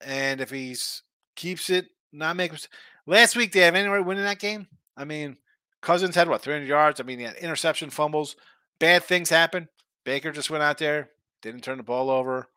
[0.02, 1.04] and if he's
[1.36, 2.60] keeps it, not making
[3.06, 4.68] last week they have anywhere winning that game.
[4.98, 5.38] I mean,
[5.82, 7.00] Cousins had what 300 yards.
[7.00, 8.36] I mean, he had interception, fumbles,
[8.80, 9.70] bad things happen.
[10.04, 11.10] Baker just went out there,
[11.42, 12.48] didn't turn the ball over.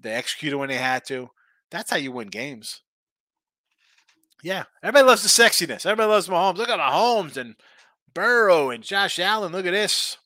[0.00, 1.30] They executed when they had to.
[1.70, 2.82] That's how you win games.
[4.42, 5.86] Yeah, everybody loves the sexiness.
[5.86, 6.56] Everybody loves Mahomes.
[6.56, 7.56] Look at Mahomes and
[8.14, 9.52] Burrow and Josh Allen.
[9.52, 10.18] Look at this.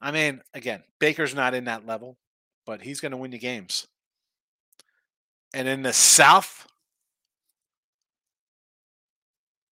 [0.00, 2.16] I mean, again, Baker's not in that level,
[2.66, 3.86] but he's going to win you games.
[5.52, 6.66] And in the South,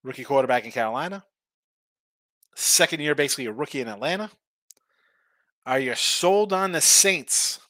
[0.02, 1.24] rookie quarterback in Carolina,
[2.54, 4.30] second year, basically a rookie in Atlanta.
[5.66, 7.60] Are you sold on the Saints?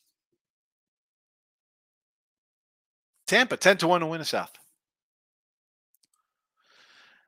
[3.26, 4.52] Tampa, 10 to 1 to win the South.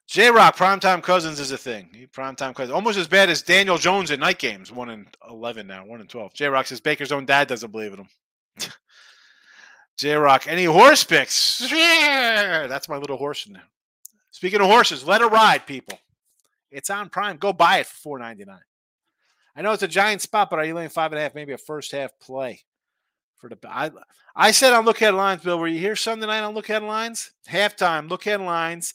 [0.08, 2.08] J Rock, primetime cousins is a thing.
[2.12, 2.70] Primetime cousins.
[2.70, 4.72] Almost as bad as Daniel Jones in night games.
[4.72, 6.32] 1 and 11 now, 1 and 12.
[6.32, 8.08] J Rock says Baker's own dad doesn't believe in him.
[9.98, 11.58] J Rock, any horse picks?
[11.58, 13.68] That's my little horse in there.
[14.30, 15.98] Speaking of horses, let it ride, people.
[16.70, 17.36] It's on Prime.
[17.36, 18.60] Go buy it for four ninety nine.
[19.54, 21.34] I know it's a giant spot, but are you laying five and a half?
[21.34, 22.62] Maybe a first half play
[23.36, 23.58] for the.
[23.66, 23.90] I
[24.36, 25.58] I said on look ahead lines, Bill.
[25.58, 27.32] Were you here Sunday night on look ahead lines?
[27.48, 28.94] Halftime, look ahead lines.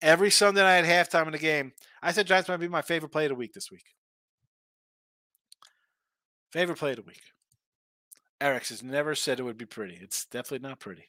[0.00, 1.72] Every Sunday night at halftime in the game,
[2.02, 3.84] I said Giants might be my favorite play of the week this week.
[6.52, 7.22] Favorite play of the week.
[8.40, 9.98] Eric has never said it would be pretty.
[10.00, 11.08] It's definitely not pretty.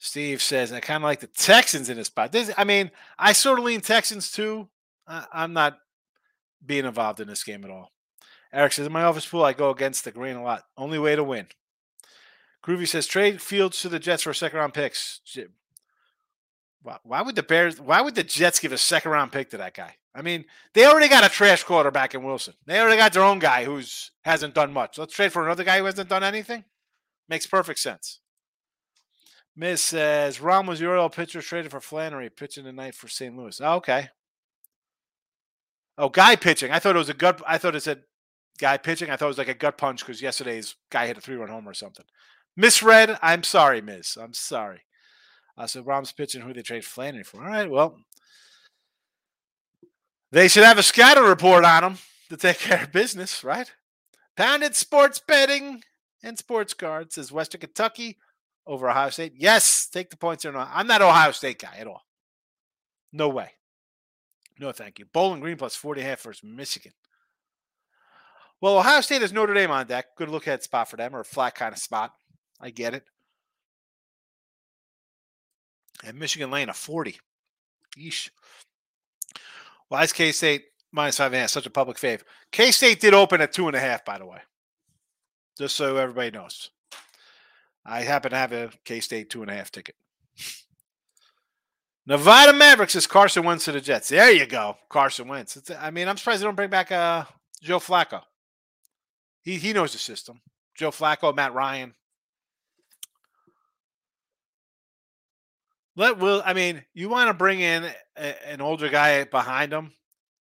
[0.00, 2.32] Steve says, I kind of like the Texans in this spot.
[2.32, 4.68] This, I mean, I sort of lean Texans too.
[5.06, 5.78] I, I'm not
[6.64, 7.92] being involved in this game at all.
[8.52, 10.64] Eric says, in my office pool, I go against the grain a lot.
[10.76, 11.46] Only way to win.
[12.66, 15.20] Groovy says, trade Fields to the Jets for second round picks.
[16.82, 19.74] Why, would the Bears, why would the Jets give a second round pick to that
[19.74, 19.96] guy?
[20.14, 22.54] I mean, they already got a trash quarterback in Wilson.
[22.66, 24.98] They already got their own guy who's hasn't done much.
[24.98, 26.64] Let's trade for another guy who hasn't done anything.
[27.28, 28.18] Makes perfect sense.
[29.54, 33.36] Miz says Rom was your oil pitcher traded for Flaherty pitching tonight for St.
[33.36, 33.60] Louis.
[33.60, 34.08] Oh, okay.
[35.98, 36.72] Oh, guy pitching.
[36.72, 37.42] I thought it was a gut.
[37.46, 38.02] I thought it said
[38.58, 39.10] guy pitching.
[39.10, 41.50] I thought it was like a gut punch because yesterday's guy hit a three run
[41.50, 42.06] home or something.
[42.56, 43.18] Misread.
[43.22, 44.16] I'm sorry, Miz.
[44.20, 44.82] I'm sorry.
[45.56, 47.42] Uh, so Rom's pitching who they trade Flaherty for.
[47.42, 47.70] All right.
[47.70, 47.98] Well,
[50.30, 51.98] they should have a scatter report on them
[52.30, 53.70] to take care of business, right?
[54.36, 55.82] Pounded sports betting
[56.22, 58.16] and sports cards says Western Kentucky
[58.66, 59.34] over Ohio State.
[59.36, 60.56] Yes, take the points there.
[60.56, 62.02] I'm not Ohio State guy at all.
[63.12, 63.50] No way.
[64.58, 65.06] No, thank you.
[65.12, 66.92] Bowling Green plus 40 and a half versus Michigan.
[68.60, 70.06] Well, Ohio State has Notre Dame on deck.
[70.16, 72.12] Good look at spot for them, or a flat kind of spot.
[72.60, 73.02] I get it.
[76.04, 77.18] And Michigan laying a 40.
[77.98, 78.30] Yeesh.
[79.88, 82.22] Why is K State minus five and a half such a public fave?
[82.50, 84.38] K State did open at two and a half, by the way.
[85.58, 86.70] Just so everybody knows.
[87.84, 89.96] I happen to have a K State two and a half ticket.
[92.06, 94.08] Nevada Mavericks is Carson Wentz to the Jets.
[94.08, 95.56] There you go, Carson Wentz.
[95.56, 97.24] It's, I mean, I'm surprised they don't bring back uh,
[97.62, 98.22] Joe Flacco.
[99.42, 100.40] He he knows the system.
[100.74, 101.94] Joe Flacco, Matt Ryan.
[105.94, 106.42] Let Will.
[106.44, 107.84] I mean, you want to bring in
[108.16, 109.92] a, an older guy behind him.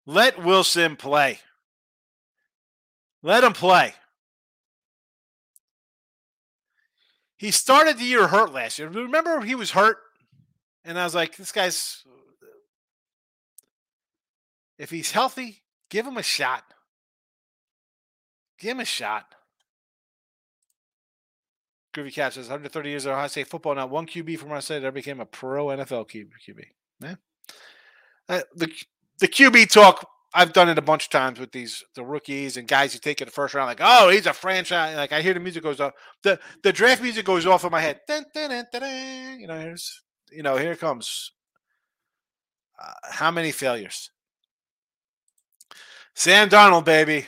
[0.05, 1.39] Let Wilson play.
[3.23, 3.93] Let him play.
[7.37, 8.89] He started the year hurt last year.
[8.89, 9.97] Remember, he was hurt,
[10.83, 12.03] and I was like, "This guy's
[14.77, 16.63] if he's healthy, give him a shot.
[18.59, 19.36] Give him a shot."
[21.97, 23.75] Groovy Cat says 130 years of Ohio State football.
[23.75, 26.61] Not one QB from our state ever became a pro NFL QB.
[27.01, 27.15] Yeah.
[28.29, 28.71] Uh, the
[29.19, 32.67] the QB talk I've done it a bunch of times with these the rookies and
[32.67, 33.67] guys who take it the first round.
[33.67, 34.95] Like, oh, he's a franchise.
[34.95, 35.93] Like I hear the music goes off.
[36.21, 38.01] The the draft music goes off in my head.
[38.07, 39.39] Dun, dun, dun.
[39.39, 41.31] You know, here's you know here comes.
[42.79, 44.11] Uh, how many failures?
[46.13, 47.25] Sam Darnold, baby.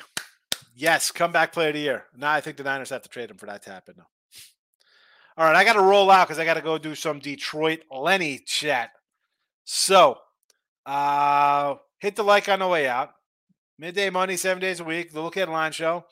[0.76, 2.06] Yes, comeback player of the year.
[2.16, 3.96] Now I think the Niners have to trade him for that to happen.
[3.98, 4.04] though.
[5.40, 7.84] All right, I got to roll out because I got to go do some Detroit
[7.90, 8.92] Lenny chat.
[9.64, 10.18] So,
[10.86, 13.12] uh, hit the like on the way out.
[13.78, 15.14] Midday money, seven days a week.
[15.14, 16.04] The Look Ahead Line Show.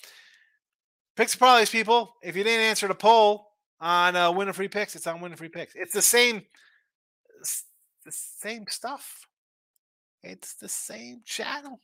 [1.17, 2.13] Picks and parlays, people.
[2.23, 3.49] If you didn't answer the poll
[3.81, 5.75] on uh, winning free picks, it's on winning free picks.
[5.75, 6.43] It's the same,
[7.41, 7.65] it's
[8.05, 9.27] the same stuff.
[10.23, 11.81] It's the same channel.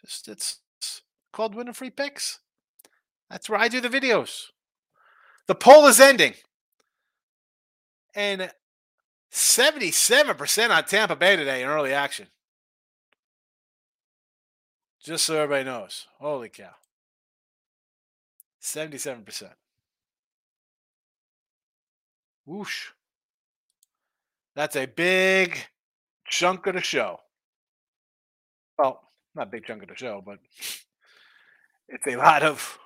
[0.00, 0.58] Just it's
[1.32, 2.40] called winning free picks.
[3.30, 4.46] That's where I do the videos.
[5.50, 6.34] The poll is ending.
[8.14, 8.52] And
[9.32, 12.28] 77% on Tampa Bay today in early action.
[15.02, 16.06] Just so everybody knows.
[16.20, 16.70] Holy cow.
[18.62, 19.50] 77%.
[22.46, 22.90] Whoosh.
[24.54, 25.66] That's a big
[26.28, 27.18] chunk of the show.
[28.78, 29.02] Well,
[29.34, 30.38] not a big chunk of the show, but
[31.88, 32.78] it's a lot of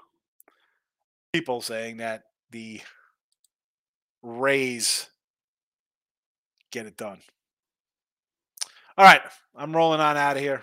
[1.30, 2.22] people saying that
[2.54, 2.80] the
[4.22, 5.08] Rays
[6.70, 7.18] get it done.
[8.96, 9.20] All right,
[9.56, 10.62] I'm rolling on out of here.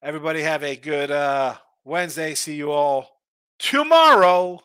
[0.00, 2.36] Everybody have a good uh, Wednesday.
[2.36, 3.10] See you all
[3.58, 4.60] tomorrow.